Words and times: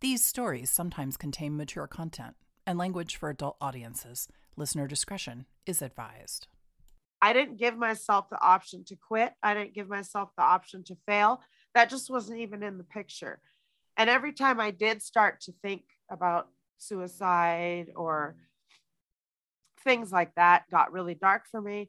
These 0.00 0.24
stories 0.24 0.70
sometimes 0.70 1.16
contain 1.16 1.56
mature 1.56 1.86
content 1.86 2.36
and 2.66 2.78
language 2.78 3.16
for 3.16 3.30
adult 3.30 3.56
audiences. 3.60 4.28
Listener 4.56 4.86
discretion 4.86 5.46
is 5.66 5.82
advised. 5.82 6.46
I 7.22 7.32
didn't 7.32 7.56
give 7.56 7.76
myself 7.76 8.28
the 8.28 8.40
option 8.40 8.84
to 8.84 8.96
quit. 8.96 9.32
I 9.42 9.54
didn't 9.54 9.74
give 9.74 9.88
myself 9.88 10.30
the 10.36 10.42
option 10.42 10.84
to 10.84 10.96
fail. 11.06 11.40
That 11.74 11.88
just 11.88 12.10
wasn't 12.10 12.40
even 12.40 12.62
in 12.62 12.76
the 12.76 12.84
picture. 12.84 13.40
And 13.96 14.10
every 14.10 14.32
time 14.32 14.60
I 14.60 14.70
did 14.70 15.02
start 15.02 15.40
to 15.42 15.52
think 15.62 15.84
about 16.10 16.48
suicide 16.76 17.86
or 17.96 18.36
things 19.82 20.12
like 20.12 20.34
that 20.34 20.64
got 20.70 20.92
really 20.92 21.14
dark 21.14 21.44
for 21.50 21.60
me. 21.60 21.88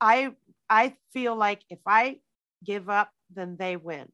I 0.00 0.32
I 0.68 0.96
feel 1.12 1.36
like 1.36 1.62
if 1.70 1.78
I 1.86 2.18
give 2.64 2.88
up, 2.88 3.10
then 3.34 3.56
they 3.58 3.76
win. 3.76 4.10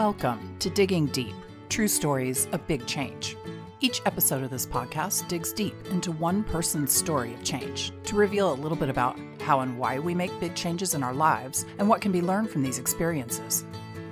Welcome 0.00 0.56
to 0.60 0.70
Digging 0.70 1.08
Deep 1.08 1.34
True 1.68 1.86
Stories 1.86 2.48
of 2.52 2.66
Big 2.66 2.86
Change. 2.86 3.36
Each 3.80 4.00
episode 4.06 4.42
of 4.42 4.48
this 4.48 4.64
podcast 4.64 5.28
digs 5.28 5.52
deep 5.52 5.74
into 5.90 6.10
one 6.10 6.42
person's 6.42 6.90
story 6.90 7.34
of 7.34 7.44
change 7.44 7.92
to 8.04 8.16
reveal 8.16 8.50
a 8.50 8.54
little 8.54 8.78
bit 8.78 8.88
about 8.88 9.18
how 9.42 9.60
and 9.60 9.78
why 9.78 9.98
we 9.98 10.14
make 10.14 10.40
big 10.40 10.54
changes 10.54 10.94
in 10.94 11.02
our 11.02 11.12
lives 11.12 11.66
and 11.78 11.86
what 11.86 12.00
can 12.00 12.12
be 12.12 12.22
learned 12.22 12.48
from 12.48 12.62
these 12.62 12.78
experiences. 12.78 13.66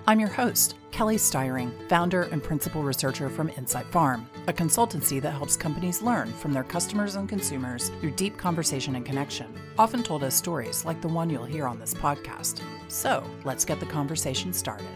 I'm 0.06 0.20
your 0.20 0.28
host, 0.28 0.74
Kelly 0.90 1.16
Styring, 1.16 1.72
founder 1.88 2.24
and 2.24 2.42
principal 2.42 2.82
researcher 2.82 3.30
from 3.30 3.48
Insight 3.56 3.86
Farm, 3.86 4.28
a 4.46 4.52
consultancy 4.52 5.22
that 5.22 5.30
helps 5.30 5.56
companies 5.56 6.02
learn 6.02 6.30
from 6.34 6.52
their 6.52 6.64
customers 6.64 7.14
and 7.14 7.26
consumers 7.26 7.88
through 8.00 8.10
deep 8.10 8.36
conversation 8.36 8.94
and 8.94 9.06
connection, 9.06 9.46
often 9.78 10.02
told 10.02 10.22
as 10.22 10.34
stories 10.34 10.84
like 10.84 11.00
the 11.00 11.08
one 11.08 11.30
you'll 11.30 11.46
hear 11.46 11.66
on 11.66 11.80
this 11.80 11.94
podcast. 11.94 12.60
So 12.88 13.24
let's 13.44 13.64
get 13.64 13.80
the 13.80 13.86
conversation 13.86 14.52
started. 14.52 14.86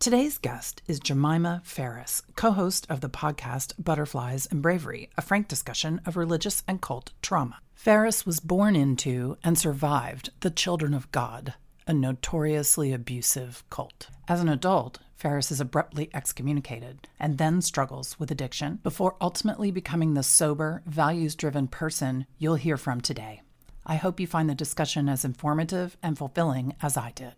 Today's 0.00 0.38
guest 0.38 0.80
is 0.86 0.98
Jemima 0.98 1.60
Ferris, 1.62 2.22
co 2.34 2.52
host 2.52 2.86
of 2.88 3.02
the 3.02 3.10
podcast 3.10 3.74
Butterflies 3.78 4.46
and 4.46 4.62
Bravery, 4.62 5.10
a 5.18 5.20
frank 5.20 5.46
discussion 5.46 6.00
of 6.06 6.16
religious 6.16 6.62
and 6.66 6.80
cult 6.80 7.12
trauma. 7.20 7.58
Ferris 7.74 8.24
was 8.24 8.40
born 8.40 8.74
into 8.74 9.36
and 9.44 9.58
survived 9.58 10.30
the 10.40 10.48
Children 10.48 10.94
of 10.94 11.12
God, 11.12 11.52
a 11.86 11.92
notoriously 11.92 12.94
abusive 12.94 13.62
cult. 13.68 14.06
As 14.26 14.40
an 14.40 14.48
adult, 14.48 15.00
Ferris 15.16 15.52
is 15.52 15.60
abruptly 15.60 16.08
excommunicated 16.14 17.06
and 17.18 17.36
then 17.36 17.60
struggles 17.60 18.18
with 18.18 18.30
addiction 18.30 18.80
before 18.82 19.16
ultimately 19.20 19.70
becoming 19.70 20.14
the 20.14 20.22
sober, 20.22 20.82
values 20.86 21.34
driven 21.34 21.68
person 21.68 22.24
you'll 22.38 22.54
hear 22.54 22.78
from 22.78 23.02
today. 23.02 23.42
I 23.84 23.96
hope 23.96 24.18
you 24.18 24.26
find 24.26 24.48
the 24.48 24.54
discussion 24.54 25.10
as 25.10 25.26
informative 25.26 25.98
and 26.02 26.16
fulfilling 26.16 26.74
as 26.80 26.96
I 26.96 27.10
did. 27.10 27.34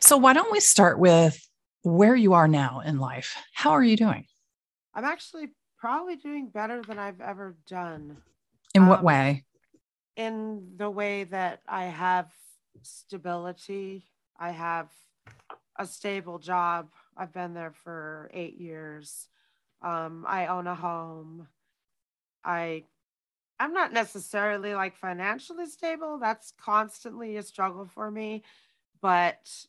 So, 0.00 0.16
why 0.16 0.32
don't 0.32 0.52
we 0.52 0.60
start 0.60 0.98
with 0.98 1.40
where 1.82 2.16
you 2.16 2.34
are 2.34 2.48
now 2.48 2.80
in 2.84 2.98
life? 2.98 3.36
How 3.54 3.70
are 3.70 3.82
you 3.82 3.96
doing? 3.96 4.26
I'm 4.94 5.04
actually 5.04 5.48
probably 5.78 6.16
doing 6.16 6.48
better 6.48 6.82
than 6.82 6.98
I've 6.98 7.20
ever 7.20 7.56
done. 7.66 8.18
In 8.74 8.86
what 8.86 9.00
um, 9.00 9.04
way? 9.04 9.44
In 10.16 10.72
the 10.76 10.90
way 10.90 11.24
that 11.24 11.62
I 11.68 11.84
have 11.84 12.30
stability, 12.82 14.06
I 14.38 14.50
have 14.50 14.88
a 15.78 15.86
stable 15.86 16.38
job. 16.38 16.90
I've 17.16 17.32
been 17.32 17.54
there 17.54 17.72
for 17.72 18.30
eight 18.34 18.58
years. 18.58 19.28
Um, 19.82 20.24
I 20.28 20.46
own 20.46 20.66
a 20.66 20.74
home. 20.74 21.48
I 22.44 22.84
I'm 23.58 23.74
not 23.74 23.92
necessarily 23.92 24.74
like 24.74 24.96
financially 24.96 25.66
stable. 25.66 26.18
That's 26.18 26.52
constantly 26.62 27.36
a 27.36 27.42
struggle 27.42 27.86
for 27.86 28.10
me 28.10 28.42
but 29.02 29.66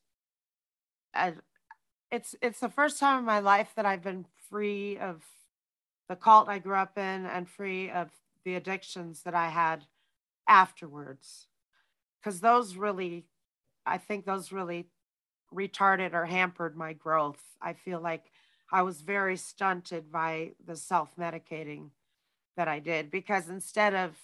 I, 1.13 1.33
it's 2.11 2.35
it's 2.41 2.59
the 2.59 2.69
first 2.69 2.99
time 2.99 3.19
in 3.19 3.25
my 3.25 3.39
life 3.39 3.71
that 3.75 3.85
I've 3.85 4.03
been 4.03 4.25
free 4.49 4.97
of 4.97 5.23
the 6.09 6.15
cult 6.15 6.49
I 6.49 6.59
grew 6.59 6.75
up 6.75 6.97
in 6.97 7.25
and 7.25 7.47
free 7.47 7.89
of 7.89 8.09
the 8.43 8.55
addictions 8.55 9.23
that 9.23 9.35
I 9.35 9.49
had 9.49 9.85
afterwards. 10.47 11.47
Because 12.19 12.41
those 12.41 12.75
really, 12.75 13.25
I 13.85 13.97
think 13.97 14.25
those 14.25 14.51
really 14.51 14.87
retarded 15.53 16.13
or 16.13 16.25
hampered 16.25 16.75
my 16.75 16.93
growth. 16.93 17.41
I 17.61 17.73
feel 17.73 17.99
like 17.99 18.31
I 18.71 18.81
was 18.83 19.01
very 19.01 19.37
stunted 19.37 20.11
by 20.11 20.51
the 20.65 20.75
self 20.75 21.15
medicating 21.17 21.89
that 22.57 22.67
I 22.67 22.79
did 22.79 23.11
because 23.11 23.49
instead 23.49 23.93
of 23.93 24.17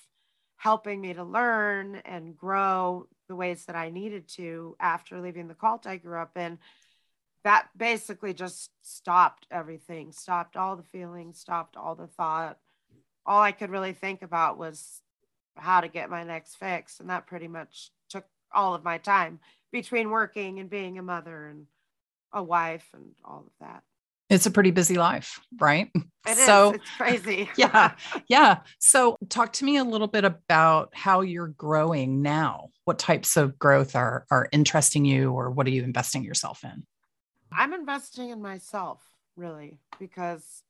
helping 0.57 1.01
me 1.01 1.13
to 1.13 1.23
learn 1.23 2.01
and 2.05 2.37
grow 2.37 3.07
the 3.27 3.35
ways 3.35 3.65
that 3.65 3.75
I 3.75 3.89
needed 3.89 4.27
to 4.29 4.75
after 4.79 5.19
leaving 5.19 5.47
the 5.47 5.53
cult 5.53 5.87
I 5.87 5.97
grew 5.97 6.17
up 6.17 6.37
in, 6.37 6.59
that 7.43 7.69
basically 7.77 8.33
just 8.33 8.71
stopped 8.81 9.47
everything, 9.51 10.11
stopped 10.11 10.57
all 10.57 10.75
the 10.75 10.83
feelings, 10.83 11.39
stopped 11.39 11.77
all 11.77 11.95
the 11.95 12.07
thought. 12.07 12.57
All 13.25 13.41
I 13.41 13.51
could 13.51 13.69
really 13.69 13.93
think 13.93 14.21
about 14.21 14.57
was 14.57 15.01
how 15.55 15.81
to 15.81 15.87
get 15.87 16.09
my 16.09 16.23
next 16.23 16.55
fix. 16.55 16.99
And 16.99 17.09
that 17.09 17.27
pretty 17.27 17.47
much 17.47 17.91
took 18.09 18.25
all 18.53 18.73
of 18.73 18.83
my 18.83 18.97
time 18.97 19.39
between 19.71 20.09
working 20.09 20.59
and 20.59 20.69
being 20.69 20.97
a 20.97 21.03
mother 21.03 21.47
and 21.47 21.67
a 22.33 22.43
wife 22.43 22.89
and 22.93 23.13
all 23.23 23.45
of 23.47 23.53
that 23.59 23.83
it's 24.29 24.45
a 24.45 24.51
pretty 24.51 24.71
busy 24.71 24.95
life, 24.95 25.39
right? 25.59 25.89
It 26.27 26.37
so, 26.37 26.71
is. 26.71 26.75
It's 26.75 26.89
crazy. 26.97 27.49
yeah. 27.57 27.93
Yeah. 28.27 28.59
So, 28.79 29.17
talk 29.29 29.53
to 29.53 29.65
me 29.65 29.77
a 29.77 29.83
little 29.83 30.07
bit 30.07 30.25
about 30.25 30.89
how 30.93 31.21
you're 31.21 31.47
growing 31.47 32.21
now. 32.21 32.69
What 32.83 32.99
types 32.99 33.37
of 33.37 33.57
growth 33.57 33.95
are 33.95 34.25
are 34.29 34.49
interesting 34.51 35.05
you 35.05 35.31
or 35.31 35.49
what 35.49 35.67
are 35.67 35.71
you 35.71 35.83
investing 35.83 36.23
yourself 36.23 36.63
in? 36.63 36.85
I'm 37.51 37.73
investing 37.73 38.29
in 38.29 38.41
myself, 38.41 39.01
really, 39.37 39.79
because 39.99 40.63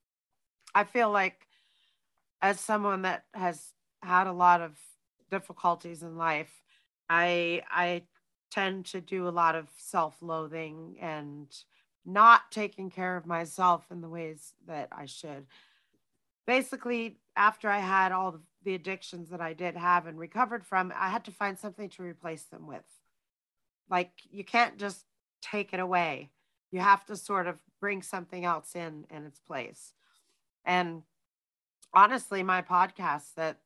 I 0.76 0.84
feel 0.84 1.10
like 1.10 1.48
as 2.42 2.60
someone 2.60 3.02
that 3.02 3.24
has 3.34 3.74
had 4.04 4.28
a 4.28 4.34
lot 4.34 4.62
of 4.62 4.78
difficulties 5.32 6.04
in 6.04 6.18
life, 6.18 6.54
I 7.10 7.64
I 7.70 8.04
tend 8.52 8.86
to 8.86 9.02
do 9.02 9.28
a 9.28 9.30
lot 9.30 9.56
of 9.56 9.68
self-loathing 9.78 10.98
and 11.02 11.48
not 12.08 12.50
taking 12.52 12.90
care 12.90 13.18
of 13.18 13.28
myself 13.28 13.86
in 13.92 14.00
the 14.00 14.08
ways 14.08 14.54
that 14.66 14.88
I 14.92 15.06
should. 15.06 15.46
Basically, 16.48 17.18
after 17.36 17.70
I 17.70 17.80
had 17.80 18.14
all 18.14 18.40
the 18.64 18.74
addictions 18.74 19.30
that 19.30 19.42
I 19.42 19.52
did 19.54 19.76
have 19.76 20.08
and 20.08 20.18
recovered 20.18 20.66
from, 20.66 20.94
I 20.98 21.10
had 21.10 21.26
to 21.26 21.32
find 21.32 21.60
something 21.60 21.90
to 21.90 22.04
replace 22.04 22.44
them 22.44 22.66
with. 22.66 22.86
Like, 23.90 24.12
you 24.32 24.46
can't 24.46 24.78
just 24.78 25.04
take 25.42 25.74
it 25.74 25.82
away, 25.82 26.32
you 26.72 26.80
have 26.80 27.06
to 27.06 27.16
sort 27.16 27.46
of 27.46 27.60
bring 27.80 28.02
something 28.02 28.44
else 28.44 28.76
in 28.76 29.06
in 29.12 29.26
its 29.26 29.40
place. 29.40 29.94
And 30.66 31.04
honestly, 31.94 32.42
my 32.42 32.62
podcast 32.62 33.34
that 33.36 33.60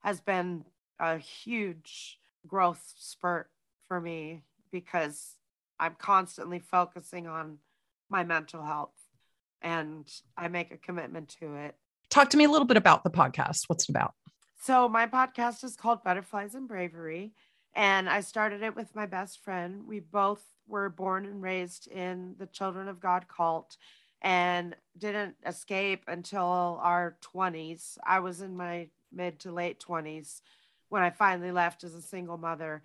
has 0.00 0.20
been 0.20 0.64
a 1.00 1.18
huge 1.18 2.18
growth 2.46 2.94
spurt 2.96 3.50
for 3.86 4.00
me 4.00 4.42
because 4.70 5.36
I'm 5.80 5.96
constantly 5.98 6.58
focusing 6.58 7.26
on 7.26 7.58
my 8.10 8.24
mental 8.24 8.62
health 8.62 8.94
and 9.62 10.10
I 10.36 10.48
make 10.48 10.70
a 10.70 10.76
commitment 10.76 11.28
to 11.40 11.54
it. 11.54 11.74
Talk 12.10 12.30
to 12.30 12.36
me 12.36 12.44
a 12.44 12.50
little 12.50 12.66
bit 12.66 12.76
about 12.76 13.04
the 13.04 13.10
podcast. 13.10 13.64
What's 13.66 13.84
it 13.84 13.90
about? 13.90 14.14
So, 14.62 14.88
my 14.88 15.06
podcast 15.06 15.62
is 15.62 15.76
called 15.76 16.02
Butterflies 16.02 16.54
and 16.54 16.66
Bravery, 16.66 17.32
and 17.74 18.08
I 18.08 18.20
started 18.20 18.62
it 18.62 18.74
with 18.74 18.94
my 18.94 19.06
best 19.06 19.42
friend. 19.44 19.86
We 19.86 20.00
both 20.00 20.42
were 20.66 20.88
born 20.88 21.26
and 21.26 21.42
raised 21.42 21.86
in 21.88 22.34
the 22.38 22.46
Children 22.46 22.88
of 22.88 23.00
God 23.00 23.26
cult 23.28 23.76
and 24.20 24.74
didn't 24.96 25.36
escape 25.46 26.04
until 26.08 26.80
our 26.82 27.16
20s. 27.34 27.98
I 28.04 28.20
was 28.20 28.40
in 28.40 28.56
my 28.56 28.88
mid 29.12 29.38
to 29.40 29.52
late 29.52 29.80
20s 29.80 30.40
when 30.88 31.02
I 31.02 31.10
finally 31.10 31.52
left 31.52 31.84
as 31.84 31.94
a 31.94 32.02
single 32.02 32.36
mother. 32.36 32.82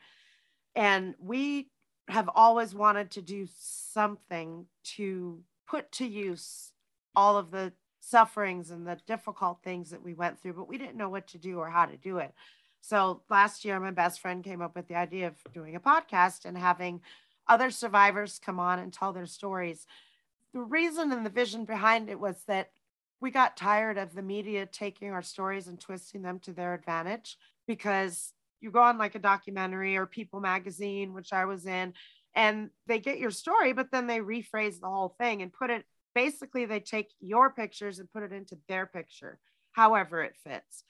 And 0.75 1.15
we 1.19 1.69
have 2.09 2.29
always 2.35 2.75
wanted 2.75 3.11
to 3.11 3.21
do 3.21 3.47
something 3.57 4.65
to 4.83 5.41
put 5.67 5.91
to 5.93 6.05
use 6.05 6.71
all 7.15 7.37
of 7.37 7.51
the 7.51 7.71
sufferings 7.99 8.69
and 8.69 8.85
the 8.85 8.97
difficult 9.07 9.59
things 9.63 9.89
that 9.91 10.03
we 10.03 10.13
went 10.13 10.39
through, 10.39 10.53
but 10.53 10.67
we 10.67 10.77
didn't 10.77 10.97
know 10.97 11.09
what 11.09 11.27
to 11.27 11.37
do 11.37 11.57
or 11.57 11.69
how 11.69 11.85
to 11.85 11.95
do 11.97 12.17
it. 12.17 12.33
So 12.81 13.21
last 13.29 13.63
year, 13.63 13.79
my 13.79 13.91
best 13.91 14.19
friend 14.19 14.43
came 14.43 14.61
up 14.61 14.75
with 14.75 14.89
the 14.89 14.95
idea 14.95 15.27
of 15.27 15.35
doing 15.53 15.75
a 15.75 15.79
podcast 15.79 16.43
and 16.43 16.57
having 16.57 16.99
other 17.47 17.71
survivors 17.71 18.41
come 18.43 18.59
on 18.59 18.79
and 18.79 18.91
tell 18.91 19.13
their 19.13 19.25
stories. 19.25 19.87
The 20.53 20.59
reason 20.59 21.11
and 21.11 21.25
the 21.25 21.29
vision 21.29 21.63
behind 21.63 22.09
it 22.09 22.19
was 22.19 22.43
that 22.47 22.71
we 23.21 23.31
got 23.31 23.55
tired 23.55 23.97
of 23.97 24.13
the 24.13 24.21
media 24.21 24.65
taking 24.65 25.11
our 25.11 25.21
stories 25.21 25.67
and 25.67 25.79
twisting 25.79 26.23
them 26.23 26.39
to 26.39 26.51
their 26.51 26.73
advantage 26.73 27.37
because 27.65 28.33
you 28.63 28.71
go 28.71 28.81
on 28.81 28.97
like 28.97 29.15
a 29.15 29.19
documentary 29.19 29.97
or 29.97 30.05
People 30.05 30.39
magazine, 30.39 31.13
which 31.13 31.33
I 31.33 31.45
was 31.45 31.65
in, 31.65 31.93
and 32.35 32.69
they 32.87 32.99
get 32.99 33.19
your 33.19 33.31
story, 33.31 33.73
but 33.73 33.91
then 33.91 34.07
they 34.07 34.19
rephrase 34.19 34.79
the 34.79 34.87
whole 34.87 35.15
thing 35.19 35.41
and 35.41 35.53
put 35.53 35.69
it 35.69 35.85
basically, 36.15 36.65
they 36.65 36.79
take 36.79 37.09
your 37.19 37.51
pictures 37.51 37.99
and 37.99 38.11
put 38.11 38.23
it 38.23 38.31
into 38.31 38.57
their 38.67 38.85
picture, 38.85 39.39
however 39.71 40.21
it 40.21 40.35
fits. 40.43 40.83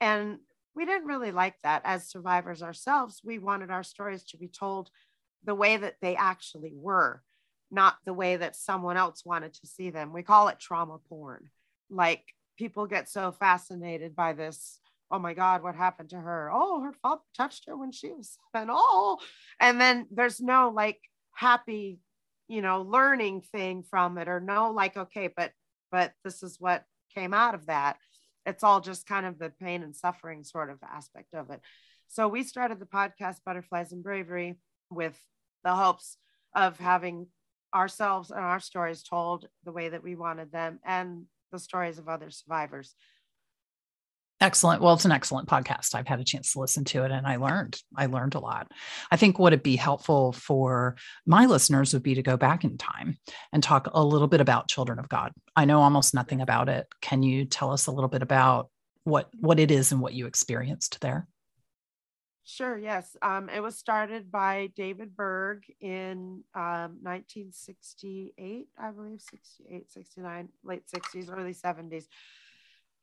And 0.00 0.38
we 0.74 0.84
didn't 0.84 1.08
really 1.08 1.32
like 1.32 1.56
that 1.62 1.82
as 1.84 2.08
survivors 2.08 2.62
ourselves. 2.62 3.20
We 3.24 3.38
wanted 3.38 3.70
our 3.70 3.82
stories 3.82 4.24
to 4.24 4.36
be 4.36 4.48
told 4.48 4.90
the 5.44 5.54
way 5.54 5.76
that 5.76 5.96
they 6.00 6.16
actually 6.16 6.72
were, 6.74 7.22
not 7.70 7.96
the 8.04 8.12
way 8.12 8.36
that 8.36 8.56
someone 8.56 8.96
else 8.96 9.24
wanted 9.24 9.54
to 9.54 9.66
see 9.66 9.90
them. 9.90 10.12
We 10.12 10.22
call 10.22 10.48
it 10.48 10.60
trauma 10.60 10.98
porn. 11.08 11.50
Like 11.90 12.22
people 12.56 12.86
get 12.86 13.08
so 13.08 13.32
fascinated 13.32 14.14
by 14.14 14.34
this. 14.34 14.78
Oh 15.10 15.18
my 15.18 15.34
God, 15.34 15.62
what 15.62 15.74
happened 15.74 16.10
to 16.10 16.20
her? 16.20 16.50
Oh, 16.52 16.82
her 16.82 16.92
father 17.02 17.22
touched 17.36 17.64
her 17.66 17.76
when 17.76 17.92
she 17.92 18.12
was 18.12 18.36
seven. 18.52 18.68
Oh, 18.70 19.18
and 19.60 19.80
then 19.80 20.06
there's 20.10 20.40
no 20.40 20.70
like 20.74 21.00
happy, 21.34 22.00
you 22.48 22.62
know, 22.62 22.82
learning 22.82 23.42
thing 23.52 23.82
from 23.82 24.18
it 24.18 24.28
or 24.28 24.40
no, 24.40 24.70
like, 24.70 24.96
okay, 24.96 25.28
but 25.34 25.52
but 25.90 26.12
this 26.24 26.42
is 26.42 26.56
what 26.60 26.84
came 27.14 27.32
out 27.32 27.54
of 27.54 27.66
that. 27.66 27.96
It's 28.44 28.62
all 28.62 28.80
just 28.80 29.06
kind 29.06 29.26
of 29.26 29.38
the 29.38 29.50
pain 29.60 29.82
and 29.82 29.96
suffering 29.96 30.44
sort 30.44 30.70
of 30.70 30.78
aspect 30.82 31.34
of 31.34 31.50
it. 31.50 31.60
So 32.08 32.28
we 32.28 32.42
started 32.42 32.78
the 32.80 32.86
podcast 32.86 33.36
Butterflies 33.44 33.92
and 33.92 34.02
Bravery 34.02 34.58
with 34.90 35.18
the 35.64 35.74
hopes 35.74 36.16
of 36.54 36.78
having 36.78 37.26
ourselves 37.74 38.30
and 38.30 38.40
our 38.40 38.60
stories 38.60 39.02
told 39.02 39.46
the 39.64 39.72
way 39.72 39.90
that 39.90 40.02
we 40.02 40.16
wanted 40.16 40.50
them 40.50 40.80
and 40.84 41.24
the 41.52 41.58
stories 41.58 41.98
of 41.98 42.08
other 42.08 42.30
survivors. 42.30 42.94
Excellent. 44.40 44.80
Well, 44.80 44.94
it's 44.94 45.04
an 45.04 45.10
excellent 45.10 45.48
podcast. 45.48 45.96
I've 45.96 46.06
had 46.06 46.20
a 46.20 46.24
chance 46.24 46.52
to 46.52 46.60
listen 46.60 46.84
to 46.86 47.02
it 47.02 47.10
and 47.10 47.26
I 47.26 47.36
learned. 47.36 47.80
I 47.96 48.06
learned 48.06 48.36
a 48.36 48.40
lot. 48.40 48.70
I 49.10 49.16
think 49.16 49.38
what 49.38 49.52
it'd 49.52 49.64
be 49.64 49.74
helpful 49.74 50.32
for 50.32 50.94
my 51.26 51.46
listeners 51.46 51.92
would 51.92 52.04
be 52.04 52.14
to 52.14 52.22
go 52.22 52.36
back 52.36 52.62
in 52.62 52.78
time 52.78 53.18
and 53.52 53.62
talk 53.62 53.88
a 53.92 54.04
little 54.04 54.28
bit 54.28 54.40
about 54.40 54.68
Children 54.68 55.00
of 55.00 55.08
God. 55.08 55.32
I 55.56 55.64
know 55.64 55.80
almost 55.80 56.14
nothing 56.14 56.40
about 56.40 56.68
it. 56.68 56.86
Can 57.00 57.24
you 57.24 57.46
tell 57.46 57.72
us 57.72 57.88
a 57.88 57.90
little 57.90 58.08
bit 58.08 58.22
about 58.22 58.70
what 59.02 59.28
what 59.40 59.58
it 59.58 59.70
is 59.70 59.90
and 59.90 60.00
what 60.00 60.14
you 60.14 60.26
experienced 60.26 61.00
there? 61.00 61.26
Sure, 62.44 62.78
yes. 62.78 63.14
Um, 63.20 63.50
it 63.50 63.60
was 63.60 63.76
started 63.76 64.30
by 64.30 64.70
David 64.74 65.14
Berg 65.14 65.64
in 65.82 66.44
um, 66.54 66.96
1968, 67.02 68.68
I 68.78 68.90
believe, 68.90 69.20
68, 69.20 69.90
69, 69.90 70.48
late 70.64 70.84
60s, 70.86 71.30
early 71.30 71.52
70s. 71.52 72.04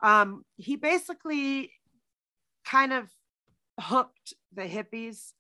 Um, 0.02 0.44
he 0.58 0.76
basically 0.76 1.72
kind 2.66 2.94
of 2.94 3.10
hooked 3.80 4.34
the 4.54 4.64
hippies. 4.64 5.34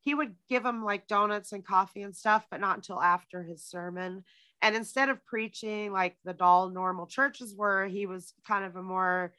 He 0.00 0.14
would 0.14 0.34
give 0.48 0.62
them 0.62 0.84
like 0.84 1.06
donuts 1.06 1.52
and 1.52 1.64
coffee 1.64 2.02
and 2.02 2.14
stuff, 2.14 2.46
but 2.50 2.60
not 2.60 2.76
until 2.76 3.00
after 3.00 3.42
his 3.42 3.64
sermon. 3.64 4.24
And 4.62 4.76
instead 4.76 5.08
of 5.08 5.24
preaching 5.24 5.92
like 5.92 6.16
the 6.24 6.34
dull 6.34 6.70
normal 6.70 7.06
churches 7.06 7.54
were, 7.54 7.86
he 7.86 8.06
was 8.06 8.34
kind 8.46 8.64
of 8.64 8.76
a 8.76 8.82
more 8.82 9.32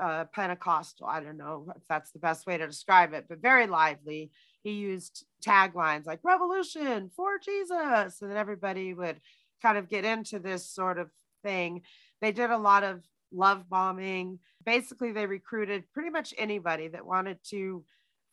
uh, 0.00 0.24
Pentecostal. 0.26 1.06
I 1.06 1.20
don't 1.20 1.36
know 1.36 1.72
if 1.76 1.82
that's 1.88 2.10
the 2.12 2.18
best 2.18 2.46
way 2.46 2.58
to 2.58 2.66
describe 2.66 3.12
it, 3.14 3.26
but 3.28 3.40
very 3.40 3.66
lively. 3.66 4.30
He 4.62 4.72
used 4.72 5.24
taglines 5.44 6.06
like 6.06 6.20
revolution 6.22 7.10
for 7.14 7.38
Jesus. 7.38 8.20
And 8.20 8.30
then 8.30 8.36
everybody 8.36 8.92
would 8.92 9.20
kind 9.62 9.78
of 9.78 9.88
get 9.88 10.04
into 10.04 10.38
this 10.38 10.68
sort 10.68 10.98
of 10.98 11.10
thing. 11.42 11.82
They 12.20 12.32
did 12.32 12.50
a 12.50 12.58
lot 12.58 12.82
of 12.82 13.02
love 13.32 13.68
bombing. 13.68 14.38
Basically, 14.64 15.12
they 15.12 15.26
recruited 15.26 15.90
pretty 15.92 16.10
much 16.10 16.34
anybody 16.38 16.88
that 16.88 17.06
wanted 17.06 17.38
to 17.50 17.84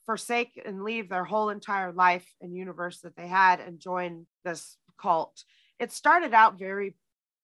forsake 0.06 0.62
and 0.66 0.84
leave 0.84 1.10
their 1.10 1.24
whole 1.24 1.50
entire 1.50 1.92
life 1.92 2.28
and 2.42 2.56
universe 2.56 3.00
that 3.02 3.16
they 3.16 3.28
had 3.28 3.60
and 3.60 3.80
join 3.80 4.26
this 4.44 4.78
cult. 5.00 5.44
It 5.80 5.92
started 5.92 6.34
out 6.34 6.60
very 6.60 6.96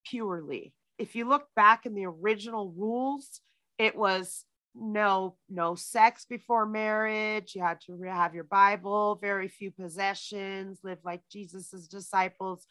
purely. 0.06 0.74
If 0.98 1.14
you 1.14 1.28
look 1.28 1.46
back 1.56 1.86
in 1.86 1.94
the 1.94 2.06
original 2.06 2.72
rules, 2.76 3.40
it 3.78 3.96
was 3.96 4.44
no 4.74 5.36
no 5.48 5.74
sex 5.74 6.24
before 6.28 6.64
marriage 6.64 7.54
you 7.56 7.62
had 7.62 7.80
to 7.80 8.00
have 8.02 8.34
your 8.34 8.44
bible 8.44 9.18
very 9.20 9.48
few 9.48 9.72
possessions 9.72 10.78
live 10.84 10.98
like 11.04 11.20
jesus's 11.30 11.88
disciples 11.88 12.66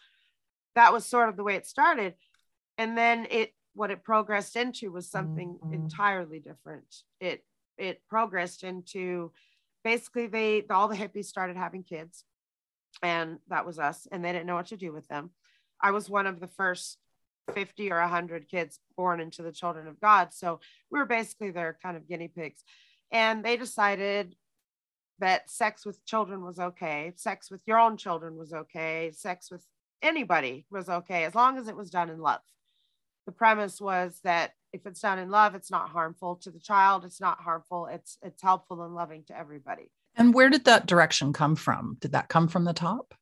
that 0.76 0.94
was 0.94 1.06
sort 1.06 1.28
of 1.28 1.36
the 1.36 1.44
way 1.44 1.56
it 1.56 1.68
started 1.68 2.14
and 2.78 2.98
then 2.98 3.28
it 3.30 3.54
what 3.74 3.92
it 3.92 4.04
progressed 4.04 4.56
into 4.56 4.92
was 4.92 5.10
something 5.10 5.58
mm-hmm. 5.64 5.74
entirely 5.74 6.40
different 6.40 7.04
it 7.20 7.44
it 7.78 8.02
progressed 8.08 8.64
into 8.64 9.32
basically 9.84 10.28
they 10.28 10.64
all 10.70 10.88
the 10.88 10.96
hippies 10.96 11.26
started 11.26 11.56
having 11.56 11.84
kids 11.84 12.24
and 13.04 13.38
that 13.48 13.66
was 13.66 13.80
us 13.80 14.08
and 14.12 14.24
they 14.24 14.32
didn't 14.32 14.48
know 14.48 14.56
what 14.56 14.68
to 14.68 14.78
do 14.78 14.92
with 14.92 15.08
them 15.08 15.30
i 15.82 15.92
was 15.92 16.10
one 16.10 16.28
of 16.28 16.40
the 16.40 16.48
first 16.48 16.98
50 17.54 17.92
or 17.92 18.00
100 18.00 18.48
kids 18.48 18.80
born 18.96 19.20
into 19.20 19.42
the 19.42 19.52
children 19.52 19.88
of 19.88 20.00
God. 20.00 20.34
So 20.34 20.60
we 20.90 21.00
were 21.00 21.06
basically 21.06 21.52
their 21.52 21.78
kind 21.82 21.98
of 21.98 22.08
guinea 22.08 22.28
pigs. 22.28 22.64
And 23.12 23.44
they 23.44 23.58
decided 23.58 24.36
that 25.20 25.50
sex 25.50 25.86
with 25.86 26.06
children 26.06 26.44
was 26.44 26.60
okay, 26.60 27.12
sex 27.16 27.52
with 27.52 27.62
your 27.66 27.80
own 27.80 27.98
children 27.98 28.38
was 28.38 28.54
okay, 28.54 29.12
sex 29.14 29.52
with 29.52 29.66
anybody 30.02 30.66
was 30.70 30.88
okay, 30.88 31.26
as 31.26 31.36
long 31.36 31.58
as 31.58 31.68
it 31.68 31.76
was 31.76 31.90
done 31.90 32.10
in 32.10 32.20
love. 32.20 32.42
The 33.30 33.34
premise 33.34 33.80
was 33.80 34.20
that 34.24 34.54
if 34.74 34.88
it's 34.88 35.02
done 35.02 35.20
in 35.20 35.30
love, 35.30 35.54
it's 35.54 35.70
not 35.70 35.90
harmful 35.90 36.38
to 36.38 36.50
the 36.50 36.60
child, 36.60 37.06
it's 37.06 37.22
not 37.22 37.40
harmful, 37.40 37.86
it's 37.86 38.18
it's 38.24 38.42
helpful 38.42 38.82
and 38.82 38.96
loving 38.96 39.24
to 39.26 39.38
everybody. 39.38 39.92
And 40.16 40.34
where 40.34 40.50
did 40.50 40.66
that 40.66 40.88
direction 40.88 41.32
come 41.32 41.56
from? 41.56 41.98
Did 42.00 42.14
that 42.14 42.28
come 42.28 42.48
from 42.48 42.64
the 42.66 42.74
top? 42.74 43.14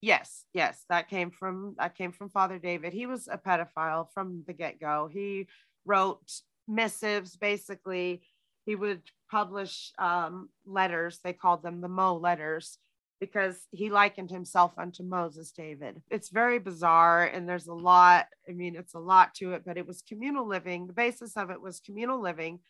Yes, 0.00 0.46
yes, 0.54 0.86
that 0.88 1.10
came 1.10 1.30
from 1.30 1.74
that 1.76 1.98
came 1.98 2.12
from 2.12 2.30
Father 2.30 2.58
David. 2.58 2.94
He 2.94 3.04
was 3.04 3.28
a 3.30 3.36
pedophile 3.36 4.10
from 4.14 4.42
the 4.46 4.54
get-go. 4.54 5.10
He 5.12 5.48
wrote 5.84 6.22
missives 6.66 7.36
basically. 7.36 8.22
He 8.64 8.74
would 8.74 9.02
publish 9.30 9.92
um, 9.98 10.48
letters. 10.64 11.20
They 11.22 11.34
called 11.34 11.62
them 11.62 11.82
the 11.82 11.88
Mo 11.88 12.16
letters 12.16 12.78
because 13.20 13.56
he 13.70 13.90
likened 13.90 14.30
himself 14.30 14.72
unto 14.78 15.02
Moses 15.02 15.52
David. 15.52 16.02
It's 16.10 16.28
very 16.28 16.58
bizarre 16.58 17.24
and 17.24 17.48
there's 17.48 17.66
a 17.66 17.74
lot, 17.74 18.26
I 18.48 18.52
mean, 18.52 18.76
it's 18.76 18.94
a 18.94 18.98
lot 18.98 19.34
to 19.36 19.52
it, 19.52 19.62
but 19.64 19.78
it 19.78 19.86
was 19.86 20.02
communal 20.06 20.46
living. 20.46 20.86
The 20.86 20.92
basis 20.92 21.36
of 21.36 21.50
it 21.50 21.60
was 21.60 21.80
communal 21.80 22.20
living. 22.20 22.60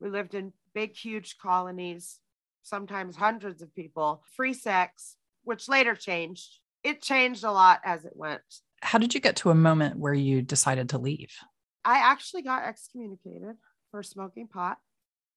We 0.00 0.10
lived 0.10 0.34
in 0.34 0.52
big, 0.74 0.96
huge 0.96 1.38
colonies, 1.38 2.20
sometimes 2.62 3.16
hundreds 3.16 3.62
of 3.62 3.74
people, 3.74 4.22
free 4.36 4.54
sex, 4.54 5.16
which 5.42 5.68
later 5.68 5.94
changed 5.94 6.60
it 6.86 7.02
changed 7.02 7.42
a 7.42 7.50
lot 7.50 7.80
as 7.84 8.04
it 8.04 8.12
went. 8.14 8.42
How 8.80 8.98
did 8.98 9.12
you 9.12 9.20
get 9.20 9.34
to 9.36 9.50
a 9.50 9.54
moment 9.54 9.98
where 9.98 10.14
you 10.14 10.40
decided 10.40 10.90
to 10.90 10.98
leave? 10.98 11.32
I 11.84 11.98
actually 11.98 12.42
got 12.42 12.62
excommunicated 12.62 13.56
for 13.90 14.04
smoking 14.04 14.46
pot. 14.46 14.78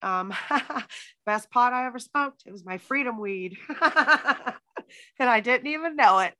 Um, 0.03 0.31
best 1.25 1.49
pot 1.49 1.73
I 1.73 1.87
ever 1.87 1.97
smoked. 1.97 2.43
It 2.45 2.51
was 2.51 2.63
my 2.63 2.77
freedom 2.77 3.19
weed. 3.19 3.57
and 5.19 5.29
I 5.29 5.39
didn't 5.39 5.67
even 5.67 5.95
know 5.95 6.19
it. 6.19 6.33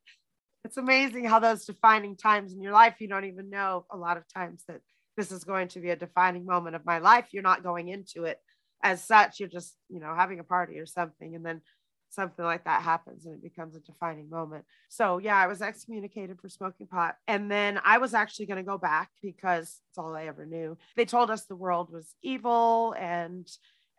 It's 0.65 0.77
amazing 0.77 1.25
how 1.25 1.39
those 1.39 1.65
defining 1.65 2.17
times 2.17 2.53
in 2.53 2.61
your 2.61 2.73
life, 2.73 2.95
you 2.99 3.07
don't 3.07 3.25
even 3.25 3.49
know 3.49 3.85
a 3.91 3.97
lot 3.97 4.17
of 4.17 4.23
times 4.33 4.63
that 4.67 4.81
this 5.15 5.31
is 5.31 5.43
going 5.43 5.69
to 5.69 5.79
be 5.79 5.89
a 5.89 5.95
defining 5.95 6.45
moment 6.45 6.75
of 6.75 6.85
my 6.85 6.99
life. 6.99 7.27
You're 7.31 7.43
not 7.43 7.63
going 7.63 7.87
into 7.87 8.25
it 8.25 8.39
as 8.83 9.03
such. 9.03 9.39
You're 9.39 9.49
just, 9.49 9.75
you 9.89 9.99
know, 9.99 10.13
having 10.15 10.39
a 10.39 10.43
party 10.43 10.79
or 10.79 10.85
something. 10.85 11.35
And 11.35 11.45
then 11.45 11.61
something 12.09 12.43
like 12.43 12.65
that 12.65 12.81
happens 12.81 13.25
and 13.25 13.35
it 13.35 13.43
becomes 13.43 13.75
a 13.75 13.79
defining 13.81 14.29
moment. 14.29 14.65
So, 14.89 15.19
yeah, 15.19 15.37
I 15.37 15.47
was 15.47 15.61
excommunicated 15.61 16.39
for 16.39 16.49
smoking 16.49 16.87
pot. 16.87 17.15
And 17.27 17.51
then 17.51 17.79
I 17.83 17.99
was 17.99 18.13
actually 18.13 18.47
going 18.47 18.57
to 18.57 18.63
go 18.63 18.77
back 18.77 19.09
because 19.21 19.79
it's 19.89 19.97
all 19.97 20.15
I 20.15 20.25
ever 20.25 20.45
knew. 20.45 20.77
They 20.95 21.05
told 21.05 21.29
us 21.29 21.45
the 21.45 21.55
world 21.55 21.91
was 21.91 22.15
evil 22.23 22.95
and 22.97 23.47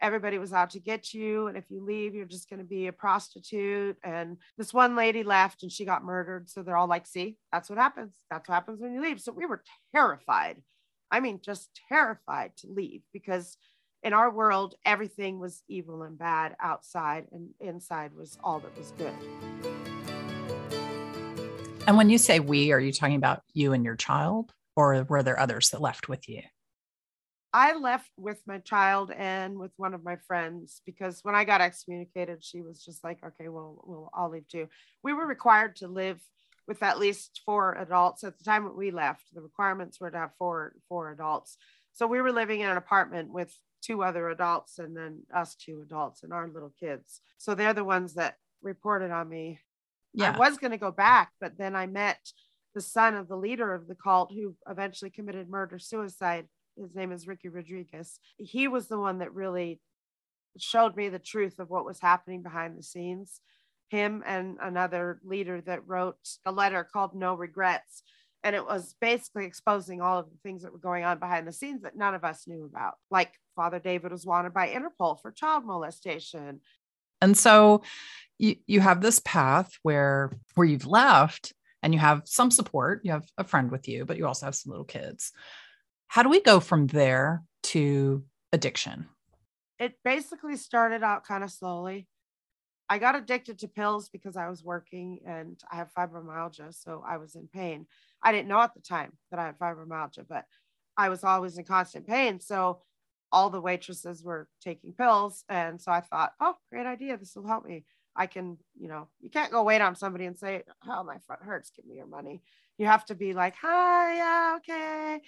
everybody 0.01 0.39
was 0.39 0.53
out 0.53 0.71
to 0.71 0.81
get 0.81 1.13
you. 1.13 1.47
And 1.47 1.57
if 1.57 1.65
you 1.71 1.85
leave, 1.85 2.15
you're 2.15 2.25
just 2.25 2.49
going 2.49 2.59
to 2.59 2.65
be 2.65 2.87
a 2.87 2.93
prostitute. 2.93 3.97
And 4.03 4.39
this 4.57 4.73
one 4.73 4.97
lady 4.97 5.23
left 5.23 5.63
and 5.63 5.71
she 5.71 5.85
got 5.85 6.05
murdered. 6.05 6.49
So 6.49 6.63
they're 6.63 6.77
all 6.77 6.89
like, 6.89 7.07
see, 7.07 7.37
that's 7.53 7.69
what 7.69 7.79
happens. 7.79 8.15
That's 8.31 8.49
what 8.49 8.55
happens 8.55 8.81
when 8.81 8.95
you 8.95 9.03
leave. 9.03 9.21
So 9.21 9.33
we 9.33 9.47
were 9.47 9.63
terrified. 9.95 10.63
I 11.11 11.21
mean, 11.21 11.41
just 11.45 11.71
terrified 11.89 12.57
to 12.59 12.69
leave 12.69 13.03
because 13.13 13.57
in 14.03 14.13
our 14.13 14.31
world, 14.31 14.75
everything 14.87 15.39
was 15.39 15.63
evil 15.69 16.05
and 16.05 16.17
bad 16.17 16.57
outside, 16.59 17.27
and 17.33 17.51
inside 17.61 18.15
was 18.15 18.39
all 18.43 18.61
that 18.61 18.77
was 18.79 18.93
good. 18.93 19.13
And 21.87 21.97
when 21.97 22.09
you 22.09 22.17
say 22.17 22.41
we, 22.41 22.73
are 22.73 22.81
you 22.81 22.93
talking 22.93 23.17
about 23.17 23.43
you 23.53 23.75
and 23.75 23.85
your 23.85 23.97
child, 23.97 24.55
or 24.75 25.03
were 25.05 25.23
there 25.23 25.39
others 25.39 25.71
that 25.71 25.83
left 25.83 26.09
with 26.09 26.29
you? 26.29 26.41
I 27.53 27.75
left 27.75 28.11
with 28.17 28.41
my 28.47 28.59
child 28.59 29.11
and 29.11 29.59
with 29.59 29.73
one 29.77 29.95
of 29.95 30.05
my 30.05 30.17
friends 30.29 30.83
because 30.87 31.21
when 31.23 31.35
I 31.35 31.45
got 31.45 31.61
excommunicated, 31.61 32.45
she 32.45 32.61
was 32.61 32.85
just 32.85 33.03
like, 33.03 33.19
okay, 33.25 33.49
well, 33.49 33.83
we'll 33.85 34.11
I'll 34.15 34.31
leave 34.31 34.47
too. 34.49 34.69
We 35.03 35.13
were 35.13 35.27
required 35.27 35.77
to 35.77 35.89
live 35.89 36.21
with 36.69 36.83
at 36.83 37.01
least 37.01 37.41
four 37.45 37.75
adults 37.75 38.23
at 38.23 38.39
the 38.39 38.45
time 38.45 38.65
when 38.65 38.77
we 38.77 38.93
left. 38.93 39.25
The 39.33 39.41
requirements 39.41 40.01
were 40.01 40.11
to 40.11 40.19
have 40.19 40.31
four 40.39 40.75
four 40.89 41.11
adults. 41.11 41.57
So 41.93 42.07
we 42.07 42.21
were 42.21 42.33
living 42.33 42.61
in 42.61 42.71
an 42.71 42.77
apartment 42.77 43.33
with 43.33 43.53
two 43.83 44.05
other 44.05 44.29
adults 44.29 44.79
and 44.79 44.97
then 44.97 45.23
us 45.35 45.57
two 45.57 45.83
adults 45.83 46.23
and 46.23 46.33
our 46.33 46.49
little 46.49 46.73
kids. 46.79 47.21
So 47.39 47.55
they're 47.55 47.75
the 47.75 47.83
ones 47.83 48.15
that 48.15 48.37
reported 48.63 49.11
on 49.11 49.29
me. 49.29 49.59
Yeah. 50.13 50.33
I 50.35 50.39
was 50.39 50.59
going 50.59 50.71
to 50.73 50.77
go 50.77 50.93
back, 50.93 51.31
but 51.41 51.59
then 51.59 51.75
I 51.75 51.87
met 51.87 52.21
the 52.75 52.81
son 52.81 53.15
of 53.15 53.27
the 53.27 53.37
leader 53.37 53.75
of 53.75 53.89
the 53.89 53.97
cult 53.97 54.33
who 54.33 54.55
eventually 54.69 55.11
committed 55.11 55.49
murder 55.49 55.79
suicide 55.79 56.47
his 56.81 56.95
name 56.95 57.13
is 57.13 57.27
Ricky 57.27 57.49
Rodriguez. 57.49 58.19
He 58.37 58.69
was 58.69 58.89
the 58.89 58.99
one 58.99 59.19
that 59.19 59.35
really 59.35 59.81
showed 60.59 60.97
me 60.97 61.09
the 61.09 61.19
truth 61.19 61.59
of 61.59 61.71
what 61.71 61.85
was 61.85 62.01
happening 62.01 62.43
behind 62.43 62.77
the 62.77 62.83
scenes. 62.83 63.41
Him 63.91 64.23
and 64.27 64.57
another 64.61 65.21
leader 65.25 65.61
that 65.63 65.87
wrote 65.87 66.17
a 66.45 66.53
letter 66.53 66.85
called 66.85 67.15
No 67.15 67.35
Regrets. 67.35 68.03
And 68.43 68.57
it 68.57 68.65
was 68.65 68.95
basically 69.01 69.45
exposing 69.45 70.01
all 70.01 70.19
of 70.19 70.31
the 70.31 70.39
things 70.43 70.63
that 70.63 70.73
were 70.73 70.79
going 70.79 71.05
on 71.05 71.19
behind 71.19 71.47
the 71.47 71.53
scenes 71.53 71.83
that 71.83 71.97
none 71.97 72.15
of 72.15 72.25
us 72.25 72.47
knew 72.47 72.65
about. 72.65 72.95
Like 73.11 73.33
Father 73.55 73.79
David 73.79 74.13
was 74.13 74.25
wanted 74.25 74.55
by 74.55 74.69
Interpol 74.69 75.21
for 75.21 75.31
child 75.31 75.67
molestation. 75.67 76.61
And 77.21 77.37
so 77.37 77.83
you, 78.39 78.57
you 78.67 78.81
have 78.81 79.03
this 79.03 79.21
path 79.25 79.71
where 79.83 80.33
where 80.55 80.67
you've 80.67 80.87
left 80.87 81.53
and 81.83 81.93
you 81.93 82.01
have 82.01 82.23
some 82.25 82.51
support. 82.51 83.03
You 83.05 83.13
have 83.13 83.27
a 83.37 83.45
friend 83.45 83.71
with 83.71 83.89
you, 83.89 84.07
but 84.07 84.17
you 84.17 84.27
also 84.27 84.47
have 84.47 84.55
some 84.55 84.71
little 84.71 84.87
kids. 84.87 85.33
How 86.11 86.25
do 86.25 86.29
we 86.29 86.41
go 86.41 86.59
from 86.59 86.89
there 86.89 87.45
to 87.63 88.25
addiction? 88.53 89.07
It 89.79 89.95
basically 90.03 90.57
started 90.57 91.05
out 91.05 91.25
kind 91.25 91.45
of 91.45 91.53
slowly. 91.53 92.09
I 92.89 92.99
got 92.99 93.15
addicted 93.15 93.61
to 93.61 93.69
pills 93.69 94.09
because 94.09 94.37
I 94.37 94.49
was 94.49 94.65
working 94.65 95.21
and 95.25 95.57
I 95.71 95.77
have 95.77 95.95
fibromyalgia, 95.97 96.75
so 96.75 97.05
I 97.09 97.19
was 97.19 97.37
in 97.37 97.47
pain. 97.47 97.87
I 98.25 98.33
didn't 98.33 98.49
know 98.49 98.59
at 98.59 98.75
the 98.75 98.81
time 98.81 99.13
that 99.31 99.39
I 99.39 99.47
had 99.47 99.59
fibromyalgia, 99.61 100.27
but 100.29 100.47
I 100.97 101.11
was 101.11 101.23
always 101.23 101.57
in 101.59 101.65
constant 101.65 102.09
pain. 102.09 102.41
So 102.41 102.81
all 103.31 103.49
the 103.49 103.61
waitresses 103.61 104.25
were 104.25 104.49
taking 104.61 104.93
pills. 104.93 105.45
And 105.49 105.81
so 105.81 105.93
I 105.93 106.01
thought, 106.01 106.33
oh, 106.41 106.57
great 106.73 106.87
idea. 106.87 107.19
This 107.19 107.37
will 107.37 107.47
help 107.47 107.65
me. 107.65 107.85
I 108.17 108.27
can, 108.27 108.59
you 108.77 108.89
know, 108.89 109.07
you 109.21 109.31
can't 109.31 109.53
go 109.53 109.63
wait 109.63 109.81
on 109.81 109.95
somebody 109.95 110.25
and 110.25 110.37
say, 110.37 110.65
oh, 110.89 111.05
my 111.05 111.19
front 111.25 111.45
hurts. 111.45 111.71
Give 111.71 111.87
me 111.87 111.95
your 111.95 112.09
money. 112.09 112.43
You 112.79 112.87
have 112.87 113.05
to 113.05 113.15
be 113.15 113.33
like, 113.33 113.55
hi, 113.55 114.17
yeah, 114.17 114.57
okay. 114.57 115.21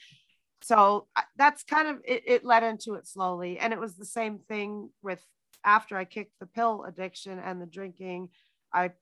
So 0.63 1.09
that's 1.37 1.65
kind 1.65 1.89
of 1.89 1.99
it, 2.05 2.23
it 2.27 2.45
led 2.45 2.63
into 2.63 2.95
it 2.95 3.07
slowly. 3.07 3.59
And 3.59 3.73
it 3.73 3.81
was 3.81 3.97
the 3.97 4.05
same 4.05 4.39
thing 4.39 4.91
with 5.03 5.21
after 5.65 5.97
I 5.97 6.05
kicked 6.05 6.39
the 6.41 6.47
pill 6.47 6.85
addiction 6.87 7.39
and 7.39 7.61
the 7.61 7.67
drinking, 7.67 8.31
I 8.73 8.93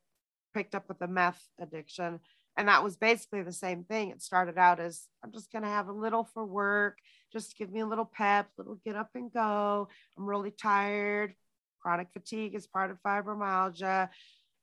picked 0.54 0.74
up 0.74 0.88
with 0.88 0.98
the 0.98 1.08
meth 1.08 1.42
addiction. 1.60 2.20
And 2.56 2.68
that 2.68 2.82
was 2.84 2.96
basically 2.96 3.42
the 3.42 3.52
same 3.52 3.84
thing. 3.84 4.10
It 4.10 4.22
started 4.22 4.58
out 4.58 4.80
as 4.80 5.06
I'm 5.24 5.32
just 5.32 5.52
going 5.52 5.62
to 5.62 5.68
have 5.68 5.88
a 5.88 5.92
little 5.92 6.24
for 6.24 6.44
work, 6.44 6.98
just 7.32 7.56
give 7.56 7.70
me 7.70 7.80
a 7.80 7.86
little 7.86 8.04
pep, 8.04 8.48
little 8.58 8.78
get 8.84 8.96
up 8.96 9.10
and 9.14 9.32
go. 9.32 9.88
I'm 10.18 10.26
really 10.26 10.50
tired. 10.50 11.34
Chronic 11.80 12.08
fatigue 12.12 12.54
is 12.54 12.66
part 12.66 12.90
of 12.90 13.02
fibromyalgia. 13.02 14.08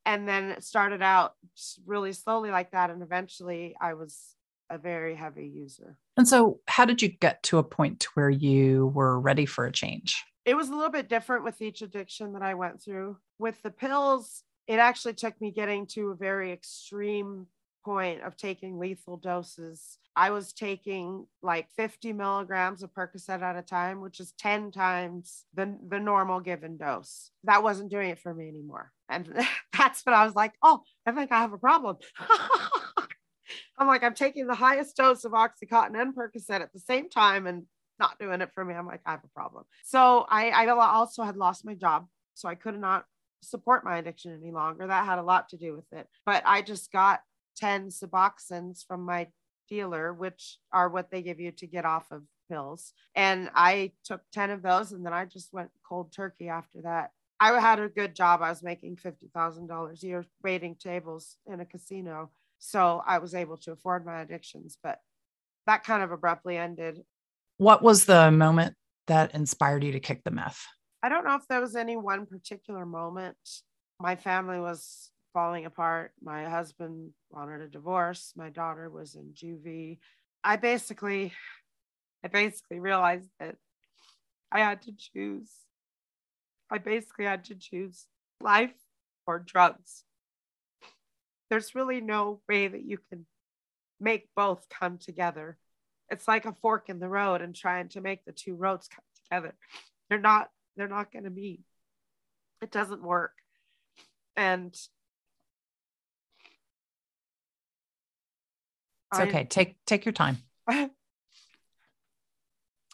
And 0.06 0.28
then 0.28 0.52
it 0.52 0.64
started 0.64 1.02
out 1.02 1.34
really 1.86 2.14
slowly 2.14 2.52
like 2.52 2.72
that. 2.72 2.90
And 2.90 3.02
eventually 3.02 3.76
I 3.80 3.94
was 3.94 4.36
a 4.70 4.78
very 4.78 5.16
heavy 5.16 5.48
user. 5.48 5.98
And 6.16 6.28
so, 6.28 6.60
how 6.68 6.86
did 6.86 7.02
you 7.02 7.10
get 7.10 7.44
to 7.44 7.58
a 7.58 7.64
point 7.64 8.06
where 8.14 8.30
you 8.30 8.88
were 8.88 9.20
ready 9.20 9.46
for 9.46 9.66
a 9.66 9.72
change? 9.72 10.24
It 10.46 10.56
was 10.56 10.70
a 10.70 10.76
little 10.76 10.92
bit 10.92 11.10
different 11.10 11.44
with 11.44 11.62
each 11.62 11.82
addiction 11.82 12.34
that 12.34 12.42
I 12.42 12.54
went 12.54 12.82
through. 12.82 13.18
With 13.38 13.62
the 13.64 13.72
pills, 13.72 14.44
it 14.68 14.80
actually 14.80 15.14
took 15.14 15.40
me 15.42 15.52
getting 15.52 15.86
to 15.88 16.12
a 16.12 16.16
very 16.16 16.52
extreme 16.52 17.48
point 17.84 18.22
of 18.22 18.36
taking 18.36 18.80
lethal 18.80 19.18
doses. 19.18 19.98
I 20.16 20.32
was 20.32 20.52
taking 20.52 21.28
like 21.42 21.70
50 21.78 22.12
milligrams 22.12 22.84
of 22.84 22.94
Percocet 22.94 23.42
at 23.42 23.56
a 23.56 23.62
time, 23.62 24.02
which 24.02 24.20
is 24.20 24.34
10 24.40 24.72
times 24.72 25.46
the, 25.54 25.78
the 25.88 26.00
normal 26.00 26.40
given 26.40 26.76
dose. 26.76 27.32
That 27.44 27.64
wasn't 27.64 27.92
doing 27.92 28.10
it 28.10 28.20
for 28.20 28.34
me 28.34 28.50
anymore. 28.50 28.92
And 29.08 29.28
that's 29.78 30.06
when 30.06 30.16
I 30.16 30.26
was 30.26 30.36
like, 30.36 30.54
oh, 30.64 30.82
I 31.06 31.12
think 31.12 31.32
I 31.32 31.40
have 31.40 31.54
a 31.54 31.58
problem. 31.58 31.98
I'm 33.78 33.88
like, 33.88 34.04
I'm 34.04 34.14
taking 34.14 34.48
the 34.48 34.56
highest 34.56 34.96
dose 34.96 35.24
of 35.24 35.34
Oxycontin 35.34 36.00
and 36.00 36.16
Percocet 36.16 36.62
at 36.62 36.74
the 36.74 36.80
same 36.80 37.10
time 37.10 37.46
and 37.48 37.64
not 38.00 38.20
doing 38.20 38.42
it 38.42 38.52
for 38.54 38.64
me. 38.64 38.74
I'm 38.74 38.88
like, 38.88 39.02
I 39.06 39.12
have 39.12 39.24
a 39.24 39.30
problem. 39.30 39.66
So 39.84 40.26
I, 40.30 40.50
I 40.50 40.68
also 40.68 41.24
had 41.24 41.38
lost 41.38 41.66
my 41.66 41.74
job. 41.74 42.08
So 42.34 42.48
I 42.48 42.56
could 42.56 42.80
not 42.80 43.06
support 43.42 43.84
my 43.84 43.98
addiction 43.98 44.38
any 44.40 44.52
longer. 44.52 44.88
That 44.88 45.06
had 45.06 45.20
a 45.20 45.24
lot 45.24 45.50
to 45.50 45.58
do 45.58 45.76
with 45.76 45.92
it. 45.92 46.08
But 46.26 46.44
I 46.46 46.62
just 46.62 46.92
got 46.92 47.22
10 47.58 47.90
Suboxones 47.90 48.86
from 48.86 49.06
my 49.06 49.28
dealer, 49.68 50.14
which 50.14 50.58
are 50.72 50.90
what 50.90 51.12
they 51.12 51.22
give 51.22 51.40
you 51.40 51.52
to 51.52 51.68
get 51.68 51.86
off 51.86 52.06
of 52.12 52.24
pills. 52.50 52.94
And 53.16 53.50
I 53.54 53.92
took 54.04 54.22
10 54.34 54.52
of 54.52 54.62
those 54.62 54.92
and 54.92 55.06
then 55.06 55.14
I 55.14 55.26
just 55.26 55.54
went 55.54 55.70
cold 55.88 56.12
turkey 56.14 56.50
after 56.50 56.82
that. 56.84 57.12
I 57.40 57.60
had 57.60 57.80
a 57.80 57.90
good 57.90 58.16
job. 58.16 58.42
I 58.42 58.50
was 58.50 58.64
making 58.64 58.98
$50,000 58.98 60.04
a 60.04 60.08
year 60.08 60.26
waiting 60.44 60.76
tables 60.76 61.38
in 61.46 61.60
a 61.60 61.66
casino. 61.66 62.32
So 62.60 63.02
I 63.06 63.20
was 63.20 63.34
able 63.34 63.58
to 63.58 63.72
afford 63.72 64.06
my 64.06 64.22
addictions, 64.22 64.78
but 64.82 65.00
that 65.66 65.84
kind 65.84 66.04
of 66.04 66.12
abruptly 66.12 66.58
ended. 66.58 67.02
What 67.58 67.82
was 67.82 68.06
the 68.06 68.32
moment 68.32 68.76
that 69.08 69.34
inspired 69.36 69.84
you 69.84 69.92
to 69.94 70.00
kick 70.00 70.24
the 70.24 70.32
meth? 70.32 70.64
I 71.04 71.10
don't 71.10 71.26
know 71.26 71.36
if 71.36 71.48
there 71.48 71.62
was 71.62 71.76
any 71.76 71.96
one 71.96 72.26
particular 72.26 72.86
moment. 72.86 73.38
My 74.00 74.16
family 74.16 74.60
was 74.60 75.12
falling 75.34 75.66
apart. 75.66 76.12
My 76.22 76.46
husband 76.46 77.12
wanted 77.30 77.62
a 77.62 77.68
divorce. 77.68 78.34
My 78.36 78.50
daughter 78.50 78.90
was 78.90 79.16
in 79.16 79.34
juvie. 79.34 80.00
I 80.44 80.56
basically, 80.56 81.34
I 82.24 82.28
basically 82.28 82.80
realized 82.80 83.30
that 83.40 83.56
I 84.52 84.60
had 84.60 84.82
to 84.84 84.94
choose. 84.98 85.52
I 86.72 86.80
basically 86.80 87.26
had 87.26 87.46
to 87.46 87.56
choose 87.56 88.08
life 88.42 88.74
or 89.26 89.40
drugs. 89.40 90.04
There's 91.50 91.76
really 91.76 92.02
no 92.02 92.42
way 92.48 92.68
that 92.68 92.84
you 92.84 93.00
can 93.10 93.26
make 94.00 94.30
both 94.36 94.68
come 94.70 94.98
together. 94.98 95.58
It's 96.10 96.28
like 96.28 96.46
a 96.46 96.54
fork 96.54 96.90
in 96.90 97.00
the 97.00 97.10
road 97.10 97.42
and 97.42 97.56
trying 97.56 97.90
to 97.90 98.02
make 98.02 98.24
the 98.26 98.32
two 98.32 98.56
roads 98.56 98.88
come 98.88 99.04
together. 99.24 99.56
They're 100.10 100.20
not, 100.20 100.50
they're 100.76 100.88
not 100.88 101.12
going 101.12 101.26
to 101.26 101.30
meet. 101.30 101.62
It 102.62 102.72
doesn't 102.72 103.02
work. 103.04 103.34
And 104.36 104.78
It's 109.12 109.22
okay. 109.22 109.40
I, 109.40 109.44
take 109.44 109.76
take 109.86 110.06
your 110.06 110.12
time. 110.12 110.38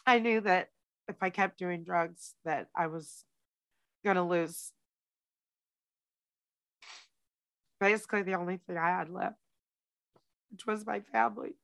I 0.06 0.18
knew 0.20 0.40
that 0.42 0.68
if 1.08 1.16
I 1.20 1.30
kept 1.30 1.58
doing 1.58 1.82
drugs, 1.84 2.34
that 2.44 2.68
I 2.76 2.86
was 2.86 3.24
gonna 4.04 4.26
lose 4.26 4.72
basically 7.80 8.22
the 8.22 8.34
only 8.34 8.58
thing 8.66 8.76
I 8.76 8.90
had 8.90 9.10
left, 9.10 9.36
which 10.50 10.66
was 10.66 10.86
my 10.86 11.00
family. 11.12 11.56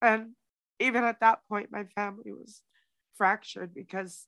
And 0.00 0.32
even 0.80 1.04
at 1.04 1.20
that 1.20 1.40
point, 1.48 1.72
my 1.72 1.84
family 1.84 2.32
was 2.32 2.62
fractured 3.16 3.74
because 3.74 4.26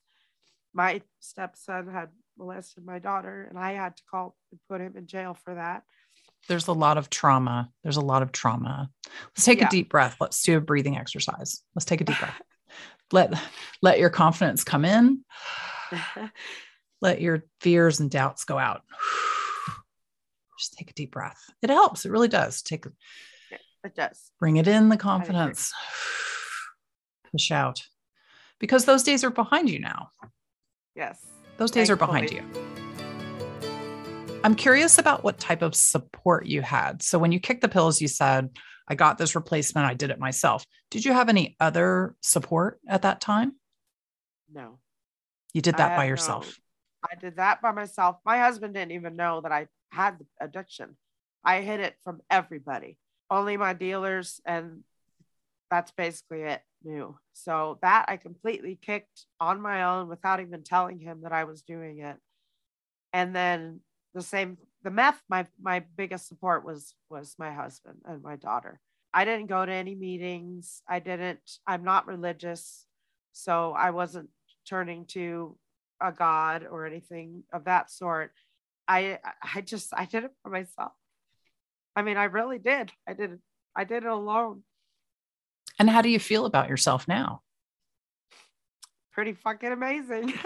my 0.74 1.02
stepson 1.20 1.88
had 1.88 2.08
molested 2.38 2.84
my 2.84 2.98
daughter, 2.98 3.46
and 3.48 3.58
I 3.58 3.72
had 3.72 3.96
to 3.96 4.02
call 4.10 4.36
and 4.50 4.60
put 4.68 4.80
him 4.80 4.94
in 4.96 5.06
jail 5.06 5.36
for 5.44 5.54
that 5.54 5.82
there's 6.48 6.68
a 6.68 6.72
lot 6.72 6.98
of 6.98 7.10
trauma. 7.10 7.70
There's 7.82 7.96
a 7.96 8.02
lot 8.02 8.22
of 8.22 8.32
trauma. 8.32 8.90
Let's 9.36 9.44
take 9.44 9.60
yeah. 9.60 9.66
a 9.66 9.70
deep 9.70 9.90
breath. 9.90 10.16
Let's 10.20 10.42
do 10.42 10.56
a 10.56 10.60
breathing 10.60 10.96
exercise. 10.96 11.62
Let's 11.74 11.84
take 11.84 12.00
a 12.00 12.04
deep 12.04 12.18
breath. 12.18 12.40
let 13.12 13.34
let 13.82 13.98
your 13.98 14.10
confidence 14.10 14.64
come 14.64 14.84
in. 14.84 15.24
let 17.00 17.20
your 17.20 17.44
fears 17.60 18.00
and 18.00 18.10
doubts 18.10 18.44
go 18.44 18.58
out. 18.58 18.82
Just 20.60 20.74
take 20.74 20.90
a 20.90 20.92
deep 20.92 21.10
breath. 21.10 21.42
It 21.62 21.70
helps. 21.70 22.04
It 22.04 22.10
really 22.10 22.28
does. 22.28 22.60
Take 22.60 22.84
it 23.82 23.94
does. 23.94 24.30
Bring 24.38 24.58
it 24.58 24.68
in 24.68 24.90
the 24.90 24.98
confidence. 24.98 25.72
Push 27.32 27.50
out. 27.50 27.80
Because 28.58 28.84
those 28.84 29.02
days 29.02 29.24
are 29.24 29.30
behind 29.30 29.70
you 29.70 29.78
now. 29.78 30.10
Yes. 30.94 31.24
Those 31.56 31.70
days 31.70 31.88
Thankfully. 31.88 32.18
are 32.18 32.22
behind 32.22 32.30
you. 32.30 32.42
I'm 34.44 34.54
curious 34.54 34.98
about 34.98 35.24
what 35.24 35.38
type 35.38 35.62
of 35.62 35.74
support 35.74 36.44
you 36.44 36.60
had. 36.60 37.02
So 37.02 37.18
when 37.18 37.32
you 37.32 37.40
kicked 37.40 37.62
the 37.62 37.68
pills, 37.68 38.02
you 38.02 38.08
said, 38.08 38.50
I 38.86 38.96
got 38.96 39.16
this 39.16 39.34
replacement, 39.34 39.86
I 39.86 39.94
did 39.94 40.10
it 40.10 40.18
myself. 40.18 40.66
Did 40.90 41.06
you 41.06 41.14
have 41.14 41.30
any 41.30 41.56
other 41.58 42.14
support 42.20 42.80
at 42.86 43.02
that 43.02 43.22
time? 43.22 43.54
No. 44.52 44.78
You 45.54 45.62
did 45.62 45.78
that 45.78 45.96
by 45.96 46.04
yourself. 46.04 46.58
No. 47.02 47.08
I 47.12 47.18
did 47.18 47.36
that 47.36 47.62
by 47.62 47.72
myself. 47.72 48.18
My 48.26 48.36
husband 48.36 48.74
didn't 48.74 48.92
even 48.92 49.16
know 49.16 49.40
that 49.40 49.52
I 49.52 49.68
had 49.90 50.18
addiction. 50.40 50.96
I 51.44 51.60
hid 51.60 51.80
it 51.80 51.96
from 52.04 52.20
everybody. 52.30 52.98
Only 53.30 53.56
my 53.56 53.72
dealers 53.72 54.40
and 54.44 54.82
that's 55.70 55.92
basically 55.92 56.42
it 56.42 56.62
knew. 56.82 57.16
So 57.32 57.78
that 57.82 58.06
I 58.08 58.16
completely 58.16 58.78
kicked 58.80 59.26
on 59.38 59.60
my 59.60 59.84
own 59.84 60.08
without 60.08 60.40
even 60.40 60.64
telling 60.64 60.98
him 60.98 61.20
that 61.22 61.32
I 61.32 61.44
was 61.44 61.62
doing 61.62 61.98
it. 62.00 62.16
And 63.12 63.34
then 63.34 63.80
the 64.14 64.22
same 64.22 64.58
the 64.82 64.90
meth 64.90 65.22
my 65.28 65.46
my 65.60 65.84
biggest 65.96 66.28
support 66.28 66.64
was 66.64 66.94
was 67.08 67.34
my 67.38 67.52
husband 67.52 67.98
and 68.04 68.22
my 68.22 68.36
daughter 68.36 68.80
i 69.12 69.24
didn't 69.24 69.46
go 69.46 69.64
to 69.64 69.72
any 69.72 69.94
meetings 69.94 70.82
i 70.88 70.98
didn't 70.98 71.58
i'm 71.66 71.84
not 71.84 72.06
religious 72.06 72.86
so 73.32 73.72
i 73.72 73.90
wasn't 73.90 74.28
turning 74.68 75.04
to 75.04 75.56
a 76.00 76.10
god 76.10 76.66
or 76.68 76.86
anything 76.86 77.42
of 77.52 77.64
that 77.64 77.90
sort 77.90 78.32
i 78.90 79.18
i 79.54 79.60
just 79.60 79.94
i 79.94 80.04
did 80.04 80.24
it 80.24 80.32
for 80.42 80.50
myself 80.50 80.92
i 81.96 82.02
mean 82.02 82.16
i 82.16 82.24
really 82.24 82.58
did 82.58 82.90
i 83.08 83.12
did 83.12 83.32
it 83.32 83.38
i 83.76 83.84
did 83.84 84.04
it 84.04 84.08
alone 84.10 84.62
and 85.78 85.88
how 85.88 86.02
do 86.02 86.08
you 86.08 86.18
feel 86.18 86.44
about 86.44 86.68
yourself 86.68 87.06
now 87.08 87.42
pretty 89.20 89.34
fucking 89.34 89.70
amazing. 89.70 90.32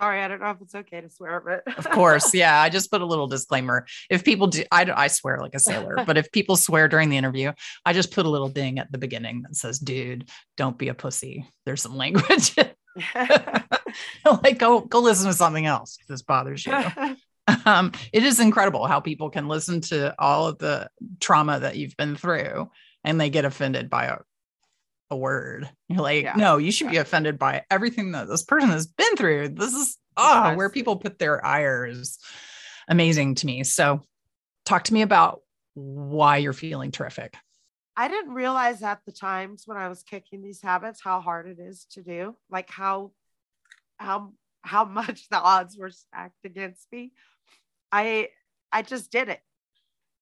Sorry, 0.00 0.20
I 0.20 0.28
don't 0.28 0.40
know 0.42 0.50
if 0.50 0.60
it's 0.60 0.74
okay 0.74 1.00
to 1.00 1.08
swear, 1.08 1.40
but 1.40 1.78
of 1.78 1.88
course, 1.88 2.34
yeah. 2.36 2.60
I 2.60 2.68
just 2.68 2.90
put 2.90 3.00
a 3.00 3.06
little 3.06 3.26
disclaimer. 3.26 3.86
If 4.10 4.22
people 4.22 4.48
do, 4.48 4.64
I, 4.70 4.92
I 4.94 5.06
swear 5.06 5.38
like 5.38 5.54
a 5.54 5.60
sailor, 5.60 5.96
but 6.04 6.18
if 6.18 6.30
people 6.30 6.56
swear 6.56 6.88
during 6.88 7.08
the 7.08 7.16
interview, 7.16 7.52
I 7.86 7.94
just 7.94 8.10
put 8.10 8.26
a 8.26 8.28
little 8.28 8.50
ding 8.50 8.78
at 8.80 8.92
the 8.92 8.98
beginning 8.98 9.42
that 9.42 9.56
says, 9.56 9.78
"Dude, 9.78 10.28
don't 10.58 10.76
be 10.76 10.88
a 10.88 10.94
pussy." 10.94 11.48
There's 11.64 11.80
some 11.80 11.96
language. 11.96 12.54
like 14.42 14.58
go 14.58 14.80
go 14.80 15.00
listen 15.00 15.26
to 15.26 15.32
something 15.32 15.66
else 15.66 15.98
if 16.00 16.06
this 16.06 16.22
bothers 16.22 16.64
you. 16.66 16.72
Um, 17.66 17.92
it 18.10 18.24
is 18.24 18.40
incredible 18.40 18.86
how 18.86 19.00
people 19.00 19.28
can 19.28 19.48
listen 19.48 19.82
to 19.82 20.14
all 20.18 20.48
of 20.48 20.58
the 20.58 20.88
trauma 21.20 21.60
that 21.60 21.76
you've 21.76 21.96
been 21.96 22.16
through 22.16 22.70
and 23.04 23.20
they 23.20 23.28
get 23.28 23.44
offended 23.44 23.90
by 23.90 24.06
a, 24.06 24.16
a 25.10 25.16
word. 25.16 25.68
You're 25.88 26.00
like, 26.00 26.24
yeah. 26.24 26.34
no, 26.36 26.56
you 26.56 26.72
should 26.72 26.86
yeah. 26.86 26.92
be 26.92 26.96
offended 26.98 27.38
by 27.38 27.64
everything 27.70 28.12
that 28.12 28.28
this 28.28 28.44
person 28.44 28.70
has 28.70 28.86
been 28.86 29.16
through. 29.16 29.50
This 29.50 29.74
is 29.74 29.98
oh, 30.16 30.48
yes. 30.48 30.56
where 30.56 30.70
people 30.70 30.96
put 30.96 31.18
their 31.18 31.44
ire 31.44 31.86
is 31.86 32.18
amazing 32.88 33.34
to 33.36 33.46
me. 33.46 33.62
So 33.64 34.00
talk 34.64 34.84
to 34.84 34.94
me 34.94 35.02
about 35.02 35.40
why 35.74 36.38
you're 36.38 36.52
feeling 36.52 36.92
terrific. 36.92 37.34
I 37.96 38.08
didn't 38.08 38.34
realize 38.34 38.82
at 38.82 39.00
the 39.06 39.12
times 39.12 39.64
when 39.66 39.76
I 39.76 39.88
was 39.88 40.02
kicking 40.02 40.42
these 40.42 40.60
habits 40.60 41.00
how 41.02 41.20
hard 41.20 41.46
it 41.46 41.60
is 41.60 41.86
to 41.92 42.02
do, 42.02 42.36
like 42.50 42.68
how 42.68 43.12
how 43.98 44.32
how 44.62 44.84
much 45.00 45.28
the 45.28 45.40
odds 45.40 45.76
were 45.76 45.90
stacked 45.90 46.44
against 46.44 46.86
me. 46.92 47.12
I 47.92 48.28
I 48.72 48.82
just 48.82 49.10
did 49.10 49.28
it. 49.28 49.40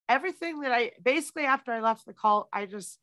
Everything 0.08 0.60
that 0.60 0.72
I 0.72 0.92
basically 1.02 1.44
after 1.44 1.72
I 1.72 1.80
left 1.80 2.06
the 2.06 2.12
cult, 2.12 2.48
I 2.52 2.66
just 2.66 2.98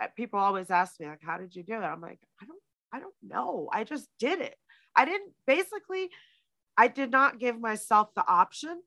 uh, 0.00 0.06
people 0.16 0.38
always 0.38 0.70
ask 0.70 0.98
me 0.98 1.06
like, 1.06 1.22
"How 1.22 1.36
did 1.38 1.54
you 1.54 1.62
do 1.62 1.74
it?" 1.74 1.84
I'm 1.84 2.00
like, 2.00 2.20
"I 2.40 2.46
don't 2.46 2.62
I 2.92 3.00
don't 3.00 3.14
know. 3.22 3.68
I 3.72 3.84
just 3.84 4.08
did 4.18 4.40
it. 4.40 4.56
I 4.96 5.04
didn't 5.04 5.32
basically 5.46 6.10
I 6.76 6.88
did 6.88 7.10
not 7.10 7.38
give 7.38 7.60
myself 7.60 8.14
the 8.14 8.26
option 8.26 8.82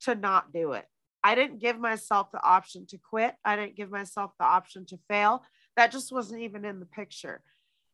to 0.00 0.14
not 0.14 0.52
do 0.52 0.72
it. 0.72 0.86
I 1.22 1.34
didn't 1.34 1.60
give 1.60 1.78
myself 1.78 2.30
the 2.32 2.42
option 2.42 2.86
to 2.86 2.98
quit. 2.98 3.34
I 3.44 3.56
didn't 3.56 3.76
give 3.76 3.90
myself 3.90 4.32
the 4.38 4.44
option 4.44 4.86
to 4.86 4.98
fail. 5.08 5.44
That 5.76 5.92
just 5.92 6.12
wasn't 6.12 6.42
even 6.42 6.64
in 6.64 6.80
the 6.80 6.86
picture. 6.86 7.42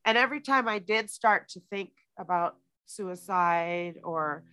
And 0.05 0.19
every 0.19 0.41
time 0.41 0.69
I 0.69 0.79
did 0.79 1.11
start 1.11 1.49
to 1.51 1.61
think 1.71 1.91
about 2.19 2.57
suicide 2.87 3.97
or 4.03 4.45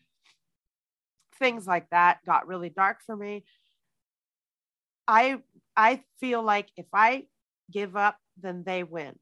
things 1.40 1.68
like 1.68 1.90
that 1.90 2.20
got 2.26 2.48
really 2.48 2.70
dark 2.70 2.98
for 3.06 3.16
me. 3.16 3.44
I 5.08 5.40
I 5.76 6.04
feel 6.20 6.44
like 6.44 6.70
if 6.78 6.88
I 6.94 7.26
give 7.72 7.96
up, 7.96 8.18
then 8.42 8.64
they 8.64 8.84
win. 8.84 9.16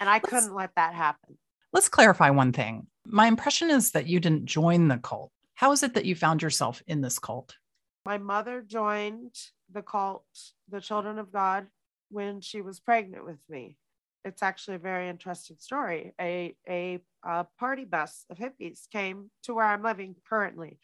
And 0.00 0.08
I 0.08 0.14
let's, 0.14 0.28
couldn't 0.28 0.54
let 0.54 0.74
that 0.76 0.94
happen. 0.94 1.38
Let's 1.72 1.88
clarify 1.88 2.30
one 2.30 2.52
thing. 2.52 2.86
My 3.06 3.26
impression 3.26 3.70
is 3.70 3.92
that 3.92 4.06
you 4.06 4.20
didn't 4.20 4.46
join 4.46 4.88
the 4.88 4.98
cult. 4.98 5.30
How 5.54 5.72
is 5.72 5.82
it 5.82 5.94
that 5.94 6.04
you 6.04 6.14
found 6.14 6.42
yourself 6.42 6.82
in 6.86 7.00
this 7.00 7.18
cult? 7.18 7.56
My 8.04 8.18
mother 8.18 8.60
joined 8.60 9.34
the 9.72 9.82
cult, 9.82 10.24
the 10.68 10.80
Children 10.80 11.18
of 11.18 11.32
God, 11.32 11.66
when 12.10 12.40
she 12.40 12.60
was 12.60 12.80
pregnant 12.80 13.24
with 13.24 13.38
me. 13.48 13.76
It's 14.24 14.42
actually 14.42 14.76
a 14.76 14.80
very 14.80 15.08
interesting 15.08 15.56
story. 15.58 16.14
A, 16.20 16.56
a, 16.68 17.00
a 17.22 17.46
party 17.58 17.84
bus 17.84 18.24
of 18.30 18.38
hippies 18.38 18.88
came 18.90 19.30
to 19.42 19.54
where 19.54 19.66
I'm 19.66 19.82
living 19.82 20.16
currently 20.28 20.78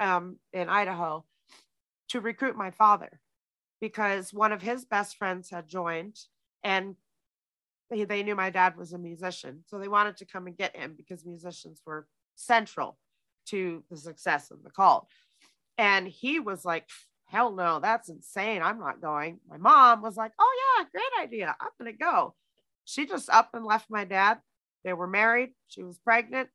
um, 0.00 0.36
in 0.52 0.68
Idaho 0.68 1.24
to 2.10 2.20
recruit 2.20 2.56
my 2.56 2.70
father 2.70 3.20
because 3.80 4.32
one 4.32 4.52
of 4.52 4.62
his 4.62 4.84
best 4.84 5.16
friends 5.16 5.50
had 5.50 5.66
joined 5.66 6.16
and 6.62 6.96
they, 7.90 8.04
they 8.04 8.22
knew 8.22 8.34
my 8.34 8.50
dad 8.50 8.76
was 8.76 8.92
a 8.92 8.98
musician. 8.98 9.64
So 9.66 9.78
they 9.78 9.88
wanted 9.88 10.16
to 10.18 10.26
come 10.26 10.46
and 10.46 10.56
get 10.56 10.76
him 10.76 10.94
because 10.96 11.24
musicians 11.24 11.80
were 11.86 12.06
central 12.34 12.98
to 13.46 13.82
the 13.90 13.96
success 13.96 14.50
of 14.50 14.62
the 14.62 14.70
cult. 14.70 15.06
And 15.76 16.06
he 16.06 16.40
was 16.40 16.64
like, 16.64 16.88
hell 17.26 17.52
no, 17.52 17.80
that's 17.80 18.08
insane. 18.08 18.62
I'm 18.62 18.78
not 18.78 19.00
going. 19.00 19.40
My 19.48 19.58
mom 19.58 20.02
was 20.02 20.16
like, 20.16 20.32
oh, 20.38 20.76
yeah, 20.78 20.86
great 20.92 21.22
idea. 21.22 21.54
I'm 21.60 21.68
going 21.78 21.92
to 21.92 21.98
go. 21.98 22.34
She 22.84 23.06
just 23.06 23.30
up 23.30 23.50
and 23.54 23.64
left 23.64 23.90
my 23.90 24.04
dad. 24.04 24.38
They 24.84 24.92
were 24.92 25.06
married. 25.06 25.50
She 25.68 25.82
was 25.82 25.98
pregnant, 25.98 26.48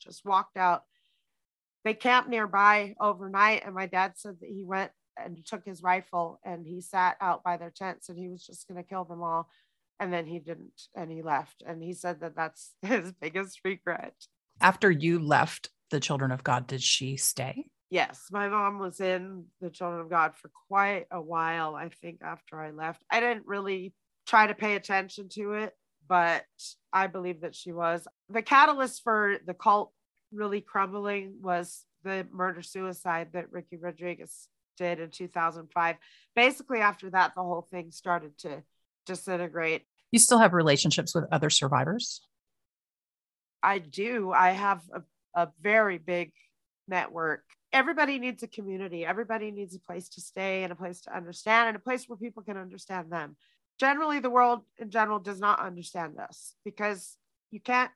just 0.00 0.24
walked 0.24 0.56
out. 0.56 0.82
They 1.84 1.94
camped 1.94 2.30
nearby 2.30 2.94
overnight. 3.00 3.62
And 3.64 3.74
my 3.74 3.86
dad 3.86 4.12
said 4.16 4.36
that 4.40 4.48
he 4.48 4.64
went 4.64 4.90
and 5.22 5.44
took 5.44 5.64
his 5.64 5.82
rifle 5.82 6.40
and 6.44 6.66
he 6.66 6.80
sat 6.80 7.16
out 7.20 7.44
by 7.44 7.56
their 7.56 7.70
tents 7.70 8.08
and 8.08 8.18
he 8.18 8.28
was 8.28 8.44
just 8.44 8.66
going 8.66 8.82
to 8.82 8.88
kill 8.88 9.04
them 9.04 9.22
all. 9.22 9.48
And 10.00 10.12
then 10.12 10.26
he 10.26 10.38
didn't 10.38 10.80
and 10.96 11.10
he 11.10 11.22
left. 11.22 11.62
And 11.66 11.82
he 11.82 11.92
said 11.92 12.20
that 12.20 12.34
that's 12.34 12.74
his 12.82 13.12
biggest 13.12 13.60
regret. 13.64 14.14
After 14.60 14.90
you 14.90 15.18
left 15.18 15.68
the 15.90 16.00
Children 16.00 16.32
of 16.32 16.42
God, 16.42 16.66
did 16.66 16.82
she 16.82 17.16
stay? 17.16 17.66
yes, 17.94 18.26
my 18.32 18.48
mom 18.48 18.80
was 18.80 19.00
in 19.00 19.44
the 19.60 19.70
Children 19.70 20.00
of 20.00 20.10
God 20.10 20.34
for 20.34 20.50
quite 20.66 21.06
a 21.12 21.20
while. 21.20 21.76
I 21.76 21.90
think 21.90 22.22
after 22.22 22.60
I 22.60 22.72
left, 22.72 23.04
I 23.08 23.20
didn't 23.20 23.46
really 23.46 23.94
try 24.26 24.46
to 24.46 24.54
pay 24.54 24.76
attention 24.76 25.28
to 25.30 25.54
it, 25.54 25.72
but 26.08 26.44
I 26.92 27.06
believe 27.06 27.42
that 27.42 27.54
she 27.54 27.72
was. 27.72 28.06
The 28.28 28.42
catalyst 28.42 29.02
for 29.02 29.36
the 29.46 29.54
cult 29.54 29.92
really 30.32 30.60
crumbling 30.60 31.36
was 31.42 31.84
the 32.02 32.26
murder 32.32 32.62
suicide 32.62 33.28
that 33.32 33.52
Ricky 33.52 33.76
Rodriguez 33.76 34.48
did 34.76 35.00
in 35.00 35.10
2005. 35.10 35.96
Basically, 36.34 36.80
after 36.80 37.10
that, 37.10 37.32
the 37.34 37.42
whole 37.42 37.66
thing 37.70 37.90
started 37.90 38.36
to 38.38 38.62
disintegrate. 39.06 39.82
You 40.10 40.18
still 40.18 40.38
have 40.38 40.52
relationships 40.52 41.14
with 41.14 41.24
other 41.32 41.50
survivors? 41.50 42.20
I 43.62 43.78
do. 43.78 44.32
I 44.32 44.50
have 44.50 44.82
a, 44.92 45.02
a 45.40 45.48
very 45.62 45.98
big 45.98 46.32
network 46.86 47.42
everybody 47.74 48.20
needs 48.20 48.42
a 48.42 48.46
community. 48.46 49.04
Everybody 49.04 49.50
needs 49.50 49.74
a 49.74 49.80
place 49.80 50.08
to 50.10 50.20
stay 50.20 50.62
and 50.62 50.72
a 50.72 50.76
place 50.76 51.00
to 51.02 51.14
understand 51.14 51.68
and 51.68 51.76
a 51.76 51.80
place 51.80 52.08
where 52.08 52.16
people 52.16 52.42
can 52.42 52.56
understand 52.56 53.10
them. 53.10 53.36
Generally, 53.78 54.20
the 54.20 54.30
world 54.30 54.60
in 54.78 54.90
general 54.90 55.18
does 55.18 55.40
not 55.40 55.60
understand 55.60 56.14
this 56.16 56.54
because 56.64 57.16
you 57.50 57.60
can't 57.60 57.90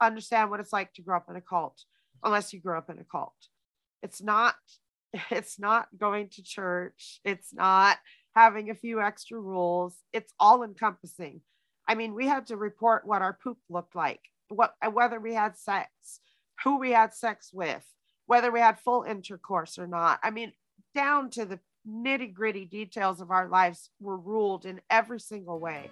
understand 0.00 0.50
what 0.50 0.60
it's 0.60 0.72
like 0.72 0.92
to 0.94 1.02
grow 1.02 1.16
up 1.16 1.26
in 1.28 1.36
a 1.36 1.40
cult 1.40 1.82
unless 2.22 2.52
you 2.52 2.60
grew 2.60 2.76
up 2.76 2.90
in 2.90 2.98
a 2.98 3.04
cult. 3.04 3.34
It's 4.02 4.22
not 4.22 4.54
it's 5.30 5.58
not 5.58 5.88
going 5.98 6.28
to 6.30 6.42
church. 6.42 7.20
It's 7.24 7.52
not 7.52 7.98
having 8.34 8.70
a 8.70 8.74
few 8.74 9.00
extra 9.00 9.40
rules. 9.40 9.96
It's 10.12 10.32
all 10.38 10.62
encompassing. 10.62 11.40
I 11.88 11.94
mean, 11.94 12.14
we 12.14 12.26
had 12.26 12.46
to 12.48 12.56
report 12.56 13.06
what 13.06 13.22
our 13.22 13.38
poop 13.42 13.58
looked 13.68 13.94
like, 13.94 14.20
what 14.48 14.74
uh, 14.84 14.90
whether 14.90 15.20
we 15.20 15.34
had 15.34 15.56
sex, 15.56 15.88
who 16.64 16.78
we 16.78 16.90
had 16.90 17.14
sex 17.14 17.50
with, 17.52 17.84
whether 18.26 18.50
we 18.50 18.60
had 18.60 18.78
full 18.78 19.04
intercourse 19.04 19.78
or 19.78 19.86
not. 19.86 20.18
I 20.22 20.30
mean, 20.30 20.52
down 20.94 21.30
to 21.30 21.44
the 21.44 21.60
nitty 21.88 22.32
gritty 22.32 22.64
details 22.64 23.20
of 23.20 23.30
our 23.30 23.48
lives 23.48 23.90
were 24.00 24.18
ruled 24.18 24.66
in 24.66 24.80
every 24.90 25.20
single 25.20 25.58
way. 25.58 25.90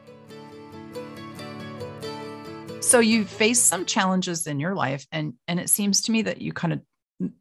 So 2.81 3.01
you 3.01 3.25
faced 3.25 3.67
some 3.67 3.87
challenges 3.87 4.47
in 4.47 4.61
your 4.61 4.75
life 4.75 5.07
and 5.11 5.35
and 5.49 5.59
it 5.59 5.71
seems 5.71 6.03
to 6.03 6.13
me 6.13 6.23
that 6.23 6.43
you 6.43 6.53
kind 6.53 6.73
of 6.75 6.81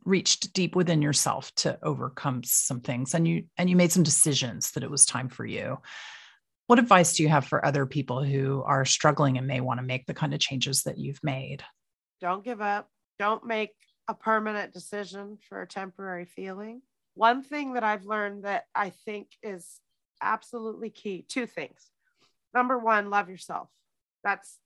reached 0.05 0.53
deep 0.53 0.75
within 0.75 1.01
yourself 1.01 1.53
to 1.55 1.77
overcome 1.83 2.43
some 2.43 2.79
things 2.79 3.13
and 3.13 3.27
you 3.27 3.43
and 3.57 3.69
you 3.69 3.75
made 3.75 3.91
some 3.91 4.03
decisions 4.03 4.71
that 4.71 4.83
it 4.83 4.91
was 4.91 5.05
time 5.05 5.29
for 5.29 5.45
you. 5.45 5.79
What 6.67 6.79
advice 6.79 7.15
do 7.15 7.23
you 7.23 7.29
have 7.29 7.45
for 7.45 7.65
other 7.65 7.85
people 7.85 8.23
who 8.23 8.63
are 8.63 8.85
struggling 8.85 9.37
and 9.37 9.45
may 9.45 9.59
want 9.59 9.79
to 9.79 9.85
make 9.85 10.05
the 10.05 10.13
kind 10.13 10.33
of 10.33 10.39
changes 10.39 10.83
that 10.83 10.97
you've 10.97 11.23
made? 11.23 11.61
Don't 12.21 12.43
give 12.43 12.61
up. 12.61 12.87
Don't 13.19 13.45
make 13.45 13.71
a 14.07 14.13
permanent 14.13 14.73
decision 14.73 15.37
for 15.49 15.61
a 15.61 15.67
temporary 15.67 16.25
feeling. 16.25 16.81
One 17.15 17.43
thing 17.43 17.73
that 17.73 17.83
I've 17.83 18.05
learned 18.05 18.43
that 18.43 18.65
I 18.73 18.89
think 18.89 19.27
is 19.41 19.79
absolutely 20.21 20.89
key 20.89 21.25
two 21.27 21.45
things. 21.45 21.91
Number 22.53 22.77
one, 22.77 23.09
love 23.09 23.29
yourself. 23.29 23.69
That's, 24.23 24.59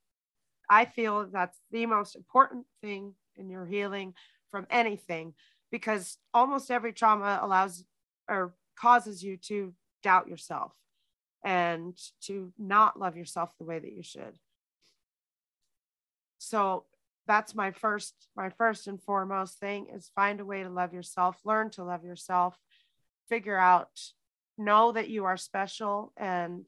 I 0.70 0.86
feel 0.86 1.28
that's 1.32 1.60
the 1.72 1.86
most 1.86 2.16
important 2.16 2.66
thing 2.82 3.16
in 3.36 3.50
your 3.50 3.66
healing 3.66 4.14
from 4.52 4.68
anything 4.70 5.34
because 5.72 6.18
almost 6.34 6.72
every 6.72 6.94
trauma 6.94 7.40
allows 7.42 7.84
or 8.30 8.54
causes 8.80 9.24
you 9.24 9.38
to 9.38 9.74
doubt 10.04 10.28
yourself 10.28 10.74
and 11.44 11.98
to 12.22 12.52
not 12.58 13.00
love 13.00 13.18
yourself 13.18 13.52
the 13.58 13.66
way 13.66 13.80
that 13.80 13.92
you 13.92 14.04
should. 14.04 14.38
So 16.38 16.86
that's 17.28 17.54
my 17.54 17.72
first 17.72 18.14
my 18.36 18.50
first 18.50 18.88
and 18.88 19.02
foremost 19.02 19.60
thing 19.60 19.88
is 19.94 20.12
find 20.16 20.40
a 20.40 20.46
way 20.46 20.64
to 20.64 20.70
love 20.70 20.94
yourself 20.94 21.38
learn 21.46 21.70
to 21.70 21.84
love 21.84 22.04
yourself 22.04 22.58
figure 23.30 23.58
out 23.58 23.90
know 24.58 24.92
that 24.92 25.10
you 25.10 25.26
are 25.26 25.38
special 25.38 26.14
and 26.18 26.68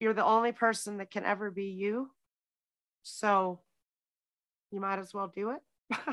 you're 0.00 0.14
the 0.14 0.24
only 0.24 0.52
person 0.52 0.98
that 0.98 1.10
can 1.10 1.24
ever 1.24 1.50
be 1.50 1.66
you 1.66 2.10
so 3.02 3.60
you 4.70 4.80
might 4.80 4.98
as 4.98 5.12
well 5.12 5.30
do 5.34 5.50
it 5.50 5.98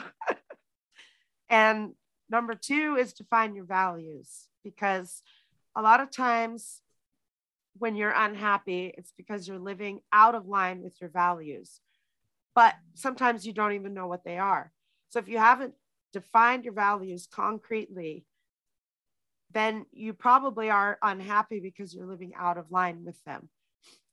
and 1.50 1.94
number 2.30 2.56
two 2.56 2.98
is 3.00 3.14
to 3.14 3.24
find 3.26 3.56
your 3.56 3.66
values 3.66 4.48
because 4.64 5.22
a 5.76 5.82
lot 5.82 6.00
of 6.00 6.12
times 6.12 6.82
when 7.78 7.96
you're 7.96 8.14
unhappy, 8.16 8.94
it's 8.98 9.14
because 9.18 9.48
you're 9.48 9.60
living 9.60 10.00
out 10.12 10.36
of 10.36 10.48
line 10.48 10.82
with 10.82 11.00
your 11.02 11.10
values. 11.10 11.80
But 12.56 12.76
sometimes 12.94 13.46
you 13.46 13.54
don't 13.54 13.74
even 13.74 13.94
know 13.94 14.08
what 14.08 14.24
they 14.24 14.38
are. 14.38 14.72
So 15.10 15.20
if 15.20 15.28
you 15.28 15.38
haven't 15.38 15.74
defined 16.12 16.66
your 16.66 16.74
values 16.74 17.28
concretely, 17.32 18.26
then 19.52 19.86
you 19.92 20.14
probably 20.14 20.70
are 20.70 20.98
unhappy 21.02 21.60
because 21.60 21.94
you're 21.94 22.08
living 22.08 22.34
out 22.38 22.58
of 22.58 22.72
line 22.72 23.04
with 23.06 23.24
them. 23.24 23.50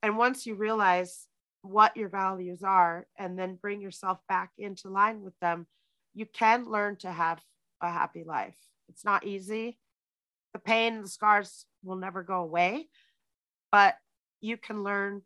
And 0.03 0.17
once 0.17 0.47
you 0.47 0.55
realize 0.55 1.27
what 1.63 1.97
your 1.97 2.09
values 2.09 2.63
are 2.63 3.07
and 3.19 3.39
then 3.39 3.59
bring 3.61 3.81
yourself 3.81 4.19
back 4.29 4.51
into 4.59 4.89
line 4.89 5.23
with 5.23 5.39
them, 5.41 5.67
you 6.15 6.27
can 6.27 6.65
learn 6.65 6.97
to 6.97 7.11
have 7.11 7.41
a 7.83 7.91
happy 7.91 8.25
life. 8.25 8.57
It's 8.89 9.05
not 9.05 9.27
easy. 9.27 9.79
The 10.53 10.59
pain, 10.59 10.95
and 10.95 11.05
the 11.05 11.09
scars 11.09 11.65
will 11.85 11.97
never 11.97 12.23
go 12.23 12.41
away, 12.41 12.89
but 13.71 13.95
you 14.41 14.57
can 14.57 14.83
learn 14.83 15.23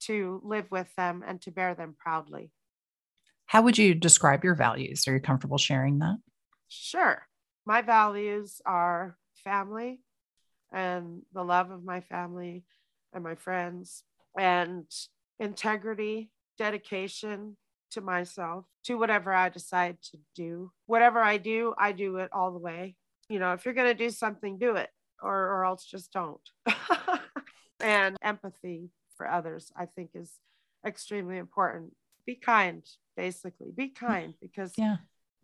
to 0.00 0.40
live 0.44 0.70
with 0.70 0.88
them 0.96 1.24
and 1.26 1.40
to 1.42 1.50
bear 1.50 1.74
them 1.74 1.94
proudly. 1.98 2.50
How 3.46 3.62
would 3.62 3.78
you 3.78 3.94
describe 3.94 4.44
your 4.44 4.54
values? 4.54 5.06
Are 5.06 5.14
you 5.14 5.20
comfortable 5.20 5.58
sharing 5.58 5.98
that? 6.00 6.16
Sure. 6.68 7.26
My 7.64 7.82
values 7.82 8.60
are 8.66 9.16
family 9.44 10.00
and 10.72 11.22
the 11.32 11.44
love 11.44 11.70
of 11.70 11.84
my 11.84 12.00
family 12.00 12.64
and 13.12 13.22
my 13.22 13.36
friends 13.36 14.02
and 14.38 14.84
integrity, 15.38 16.30
dedication 16.58 17.56
to 17.92 18.00
myself, 18.00 18.66
to 18.84 18.96
whatever 18.96 19.32
I 19.32 19.48
decide 19.48 19.98
to 20.10 20.18
do. 20.34 20.72
Whatever 20.86 21.20
I 21.20 21.38
do, 21.38 21.72
I 21.78 21.92
do 21.92 22.16
it 22.16 22.30
all 22.32 22.52
the 22.52 22.58
way. 22.58 22.96
You 23.28 23.38
know, 23.38 23.52
if 23.52 23.64
you're 23.64 23.74
going 23.74 23.88
to 23.88 23.94
do 23.94 24.10
something, 24.10 24.58
do 24.58 24.76
it 24.76 24.90
or, 25.22 25.34
or 25.34 25.64
else 25.64 25.84
just 25.84 26.12
don't. 26.12 26.40
and 27.80 28.16
empathy 28.22 28.90
for 29.16 29.28
others, 29.28 29.72
I 29.76 29.86
think, 29.86 30.10
is 30.14 30.32
extremely 30.86 31.38
important. 31.38 31.94
Be 32.26 32.34
kind, 32.34 32.82
basically. 33.16 33.68
Be 33.74 33.88
kind 33.88 34.34
because 34.40 34.72
yeah. 34.76 34.96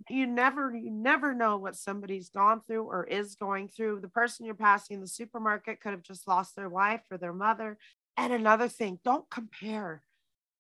you 0.09 0.27
never 0.27 0.75
you 0.75 0.91
never 0.91 1.35
know 1.35 1.57
what 1.57 1.77
somebody's 1.77 2.29
gone 2.29 2.61
through 2.67 2.85
or 2.85 3.05
is 3.05 3.35
going 3.35 3.69
through. 3.69 4.01
The 4.01 4.09
person 4.09 4.47
you're 4.47 4.55
passing 4.55 4.97
in 4.97 5.01
the 5.01 5.07
supermarket 5.07 5.81
could 5.81 5.93
have 5.93 6.03
just 6.03 6.27
lost 6.27 6.57
their 6.57 6.69
wife 6.69 7.03
or 7.11 7.19
their 7.19 7.33
mother. 7.33 7.79
And 8.17 8.33
another 8.33 8.69
thing, 8.69 8.99
don't 9.05 9.29
compare. 9.31 10.03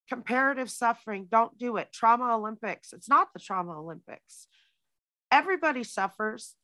Comparative 0.08 0.70
suffering, 0.70 1.28
don't 1.30 1.56
do 1.58 1.76
it. 1.76 1.92
Trauma 1.92 2.34
Olympics, 2.34 2.92
it's 2.92 3.08
not 3.08 3.32
the 3.32 3.40
trauma 3.40 3.78
Olympics. 3.78 4.46
Everybody 5.30 5.84
suffers. 5.84 6.54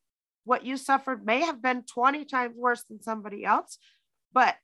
What 0.45 0.65
you 0.65 0.77
suffered 0.77 1.27
may 1.27 1.41
have 1.41 1.63
been 1.63 1.83
20 1.83 2.25
times 2.25 2.57
worse 2.57 2.83
than 2.85 3.03
somebody 3.03 3.45
else, 3.45 3.79
but 4.33 4.57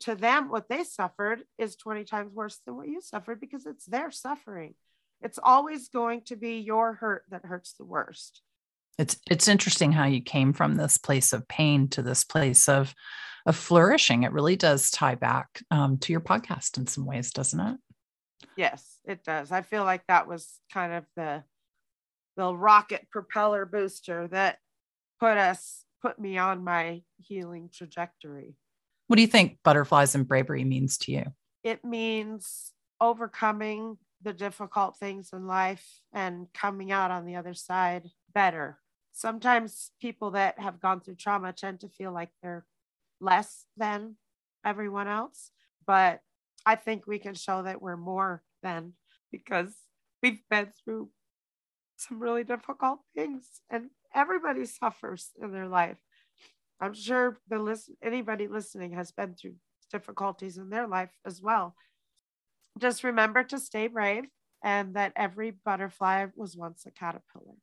to 0.00 0.14
them, 0.14 0.50
what 0.50 0.68
they 0.68 0.84
suffered 0.84 1.42
is 1.58 1.76
20 1.76 2.04
times 2.04 2.32
worse 2.34 2.60
than 2.64 2.76
what 2.76 2.88
you 2.88 3.00
suffered 3.00 3.40
because 3.40 3.66
it's 3.66 3.86
their 3.86 4.10
suffering. 4.10 4.74
It's 5.20 5.38
always 5.42 5.88
going 5.88 6.22
to 6.26 6.36
be 6.36 6.58
your 6.58 6.94
hurt 6.94 7.24
that 7.30 7.44
hurts 7.44 7.74
the 7.74 7.84
worst. 7.84 8.42
It's 8.98 9.16
it's 9.30 9.48
interesting 9.48 9.92
how 9.92 10.06
you 10.06 10.20
came 10.20 10.52
from 10.52 10.74
this 10.74 10.98
place 10.98 11.32
of 11.32 11.46
pain 11.46 11.88
to 11.88 12.02
this 12.02 12.24
place 12.24 12.68
of 12.68 12.94
of 13.46 13.56
flourishing. 13.56 14.24
It 14.24 14.32
really 14.32 14.56
does 14.56 14.90
tie 14.90 15.14
back 15.14 15.62
um, 15.70 15.98
to 15.98 16.12
your 16.12 16.20
podcast 16.20 16.76
in 16.78 16.86
some 16.86 17.06
ways, 17.06 17.32
doesn't 17.32 17.60
it? 17.60 17.76
Yes, 18.56 18.98
it 19.04 19.24
does. 19.24 19.52
I 19.52 19.62
feel 19.62 19.84
like 19.84 20.02
that 20.08 20.26
was 20.28 20.60
kind 20.72 20.92
of 20.92 21.04
the 21.16 21.44
the 22.36 22.54
rocket 22.54 23.08
propeller 23.10 23.66
booster 23.66 24.28
that 24.28 24.58
put 25.18 25.36
us 25.36 25.84
put 26.02 26.18
me 26.18 26.38
on 26.38 26.62
my 26.62 27.02
healing 27.18 27.70
trajectory. 27.72 28.54
What 29.08 29.16
do 29.16 29.22
you 29.22 29.28
think 29.28 29.58
butterflies 29.64 30.14
and 30.14 30.28
bravery 30.28 30.64
means 30.64 30.98
to 30.98 31.12
you? 31.12 31.24
It 31.64 31.84
means 31.84 32.72
overcoming 33.00 33.96
the 34.22 34.34
difficult 34.34 34.96
things 34.96 35.30
in 35.32 35.46
life 35.46 35.86
and 36.12 36.46
coming 36.52 36.92
out 36.92 37.10
on 37.10 37.24
the 37.24 37.36
other 37.36 37.54
side 37.54 38.08
better. 38.32 38.78
Sometimes 39.12 39.92
people 40.00 40.32
that 40.32 40.58
have 40.60 40.80
gone 40.80 41.00
through 41.00 41.14
trauma 41.14 41.52
tend 41.52 41.80
to 41.80 41.88
feel 41.88 42.12
like 42.12 42.30
they're 42.42 42.66
less 43.20 43.64
than 43.76 44.16
everyone 44.64 45.08
else, 45.08 45.50
but 45.86 46.20
I 46.66 46.76
think 46.76 47.06
we 47.06 47.18
can 47.18 47.34
show 47.34 47.62
that 47.62 47.80
we're 47.80 47.96
more 47.96 48.42
than 48.62 48.92
because 49.32 49.74
we've 50.22 50.42
been 50.50 50.68
through 50.84 51.08
some 51.96 52.20
really 52.20 52.44
difficult 52.44 53.00
things 53.14 53.46
and 53.70 53.88
everybody 54.14 54.66
suffers 54.66 55.30
in 55.40 55.50
their 55.50 55.66
life. 55.66 55.96
I'm 56.80 56.94
sure 56.94 57.38
the 57.48 57.58
list 57.58 57.90
anybody 58.02 58.48
listening 58.48 58.92
has 58.92 59.10
been 59.10 59.34
through 59.34 59.54
difficulties 59.90 60.58
in 60.58 60.70
their 60.70 60.86
life 60.86 61.10
as 61.24 61.42
well. 61.42 61.74
Just 62.78 63.04
remember 63.04 63.42
to 63.44 63.58
stay 63.58 63.88
brave 63.88 64.24
and 64.62 64.94
that 64.94 65.12
every 65.16 65.50
butterfly 65.50 66.26
was 66.36 66.56
once 66.56 66.84
a 66.86 66.90
caterpillar. 66.90 67.56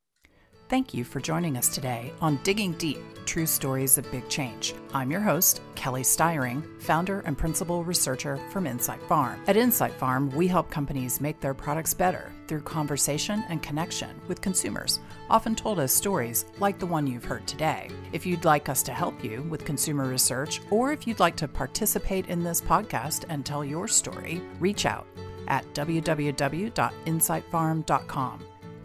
Thank 0.67 0.95
you 0.95 1.04
for 1.04 1.19
joining 1.19 1.58
us 1.58 1.69
today 1.69 2.12
on 2.21 2.39
Digging 2.41 2.71
Deep 2.73 2.97
True 3.25 3.45
Stories 3.45 3.99
of 3.99 4.12
Big 4.12 4.28
Change. 4.30 4.73
I'm 4.95 5.12
your 5.12 5.21
host, 5.21 5.62
Kelly 5.75 6.01
Styring, 6.01 6.63
founder 6.80 7.19
and 7.28 7.38
principal 7.38 7.84
researcher 7.84 8.39
from 8.49 8.65
Insight 8.65 8.99
Farm. 9.04 9.39
At 9.45 9.58
Insight 9.58 9.93
Farm, 9.93 10.32
we 10.32 10.47
help 10.47 10.71
companies 10.71 11.21
make 11.21 11.39
their 11.39 11.54
products 11.54 11.93
better 11.93 12.34
through 12.47 12.62
conversation 12.62 13.45
and 13.47 13.62
connection 13.62 14.19
with 14.28 14.41
consumers, 14.41 15.01
often 15.30 15.54
told 15.54 15.80
as 15.80 15.91
stories 15.91 16.45
like 16.58 16.80
the 16.80 16.88
one 16.88 17.06
you've 17.06 17.25
heard 17.25 17.45
today. 17.45 17.91
If 18.12 18.25
you'd 18.25 18.43
like 18.43 18.67
us 18.67 18.82
to 18.84 18.91
help 18.91 19.23
you 19.23 19.43
with 19.43 19.65
consumer 19.65 20.08
research, 20.08 20.62
or 20.71 20.91
if 20.91 21.06
you'd 21.06 21.19
like 21.19 21.36
to 21.36 21.47
participate 21.47 22.25
in 22.25 22.43
this 22.43 22.60
podcast 22.60 23.25
and 23.30 23.45
tell 23.45 23.63
your 23.63 23.88
story, 23.88 24.41
reach 24.60 24.88
out 24.88 25.06
at 25.47 25.63
www.insightfarm.com. 25.75 28.39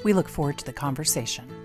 We 0.05 0.13
look 0.13 0.29
forward 0.29 0.59
to 0.59 0.67
the 0.67 0.75
conversation. 0.75 1.60